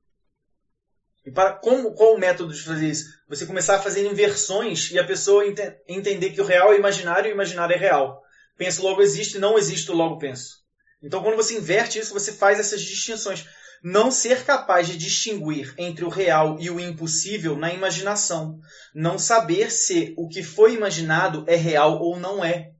e 1.26 1.32
para 1.32 1.52
como 1.52 1.94
qual 1.94 2.16
o 2.16 2.18
método 2.18 2.54
de 2.54 2.62
fazer 2.62 2.88
isso? 2.88 3.06
Você 3.28 3.46
começar 3.46 3.76
a 3.76 3.82
fazer 3.82 4.06
inversões 4.06 4.90
e 4.92 4.98
a 4.98 5.04
pessoa 5.04 5.46
ente, 5.46 5.62
entender 5.88 6.32
que 6.32 6.40
o 6.40 6.46
real 6.46 6.72
é 6.72 6.78
imaginário 6.78 7.28
e 7.28 7.32
o 7.32 7.36
imaginário 7.36 7.76
é 7.76 7.78
real. 7.78 8.24
Penso 8.58 8.82
logo 8.82 9.02
existe, 9.02 9.38
não 9.38 9.58
existe, 9.58 9.92
logo 9.92 10.18
penso. 10.18 10.64
Então 11.04 11.22
quando 11.22 11.36
você 11.36 11.56
inverte 11.56 12.00
isso, 12.00 12.14
você 12.14 12.32
faz 12.32 12.60
essas 12.60 12.82
distinções. 12.82 13.46
Não 13.84 14.10
ser 14.10 14.44
capaz 14.44 14.88
de 14.88 14.98
distinguir 14.98 15.74
entre 15.78 16.04
o 16.04 16.10
real 16.10 16.58
e 16.60 16.70
o 16.70 16.80
impossível 16.80 17.56
na 17.56 17.72
imaginação. 17.72 18.60
Não 18.94 19.18
saber 19.18 19.72
se 19.72 20.14
o 20.18 20.28
que 20.28 20.42
foi 20.42 20.74
imaginado 20.74 21.46
é 21.48 21.56
real 21.56 22.00
ou 22.00 22.18
não 22.18 22.44
é. 22.44 22.72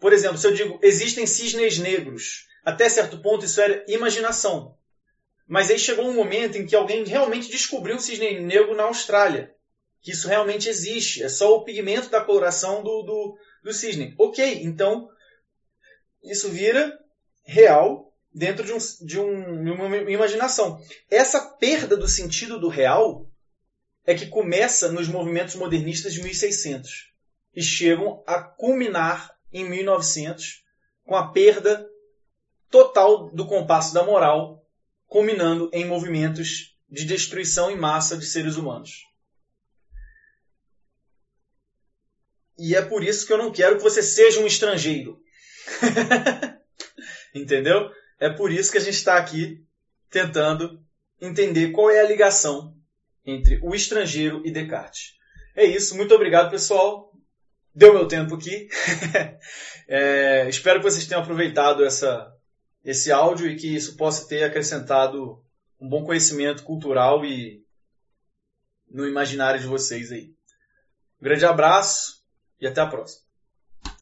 Por 0.00 0.12
exemplo, 0.12 0.38
se 0.38 0.46
eu 0.46 0.52
digo 0.52 0.80
existem 0.82 1.26
cisnes 1.26 1.78
negros, 1.78 2.46
até 2.64 2.88
certo 2.88 3.20
ponto 3.20 3.44
isso 3.44 3.60
era 3.60 3.84
imaginação. 3.86 4.74
Mas 5.46 5.70
aí 5.70 5.78
chegou 5.78 6.08
um 6.08 6.14
momento 6.14 6.56
em 6.56 6.64
que 6.64 6.74
alguém 6.74 7.04
realmente 7.04 7.50
descobriu 7.50 7.96
um 7.96 8.00
cisne 8.00 8.40
negro 8.40 8.74
na 8.74 8.84
Austrália. 8.84 9.50
Que 10.00 10.12
isso 10.12 10.26
realmente 10.26 10.68
existe. 10.68 11.22
É 11.22 11.28
só 11.28 11.54
o 11.54 11.62
pigmento 11.64 12.08
da 12.08 12.20
coloração 12.20 12.82
do, 12.82 13.02
do, 13.02 13.36
do 13.62 13.72
cisne. 13.72 14.14
Ok, 14.18 14.60
então 14.62 15.08
isso 16.22 16.48
vira 16.48 16.98
real 17.44 18.11
dentro 18.34 18.64
de, 18.64 18.72
um, 18.72 18.78
de, 18.78 19.20
um, 19.20 19.64
de 19.64 19.70
uma 19.70 19.96
imaginação. 20.10 20.80
Essa 21.10 21.40
perda 21.40 21.96
do 21.96 22.08
sentido 22.08 22.58
do 22.58 22.68
real 22.68 23.28
é 24.04 24.14
que 24.14 24.26
começa 24.26 24.90
nos 24.90 25.08
movimentos 25.08 25.54
modernistas 25.54 26.14
de 26.14 26.22
1600 26.22 27.12
e 27.54 27.62
chegam 27.62 28.22
a 28.26 28.42
culminar 28.42 29.30
em 29.52 29.68
1900 29.68 30.62
com 31.04 31.14
a 31.14 31.30
perda 31.30 31.86
total 32.70 33.30
do 33.30 33.46
compasso 33.46 33.92
da 33.92 34.02
moral, 34.02 34.64
culminando 35.06 35.68
em 35.72 35.84
movimentos 35.84 36.74
de 36.88 37.04
destruição 37.04 37.70
em 37.70 37.76
massa 37.76 38.16
de 38.16 38.24
seres 38.24 38.56
humanos. 38.56 39.02
E 42.58 42.74
é 42.74 42.82
por 42.82 43.02
isso 43.02 43.26
que 43.26 43.32
eu 43.32 43.38
não 43.38 43.52
quero 43.52 43.76
que 43.76 43.82
você 43.82 44.02
seja 44.02 44.40
um 44.40 44.46
estrangeiro. 44.46 45.20
Entendeu? 47.34 47.90
É 48.22 48.30
por 48.30 48.52
isso 48.52 48.70
que 48.70 48.78
a 48.78 48.80
gente 48.80 48.94
está 48.94 49.16
aqui 49.16 49.64
tentando 50.08 50.80
entender 51.20 51.72
qual 51.72 51.90
é 51.90 52.00
a 52.00 52.06
ligação 52.06 52.76
entre 53.24 53.58
o 53.62 53.74
estrangeiro 53.74 54.42
e 54.44 54.50
Descartes. 54.50 55.14
É 55.56 55.64
isso, 55.64 55.96
muito 55.96 56.14
obrigado 56.14 56.50
pessoal 56.50 57.12
deu 57.74 57.92
meu 57.92 58.06
tempo 58.06 58.34
aqui. 58.34 58.68
é, 59.88 60.48
espero 60.48 60.78
que 60.78 60.84
vocês 60.84 61.06
tenham 61.06 61.22
aproveitado 61.22 61.84
essa, 61.84 62.32
esse 62.84 63.10
áudio 63.10 63.50
e 63.50 63.56
que 63.56 63.74
isso 63.74 63.96
possa 63.96 64.28
ter 64.28 64.44
acrescentado 64.44 65.42
um 65.80 65.88
bom 65.88 66.04
conhecimento 66.04 66.62
cultural 66.62 67.24
e 67.24 67.64
no 68.88 69.08
imaginário 69.08 69.60
de 69.60 69.66
vocês 69.66 70.12
aí. 70.12 70.32
Um 71.20 71.24
grande 71.24 71.44
abraço 71.44 72.22
e 72.60 72.66
até 72.66 72.80
a 72.80 72.86
próxima. 72.86 73.21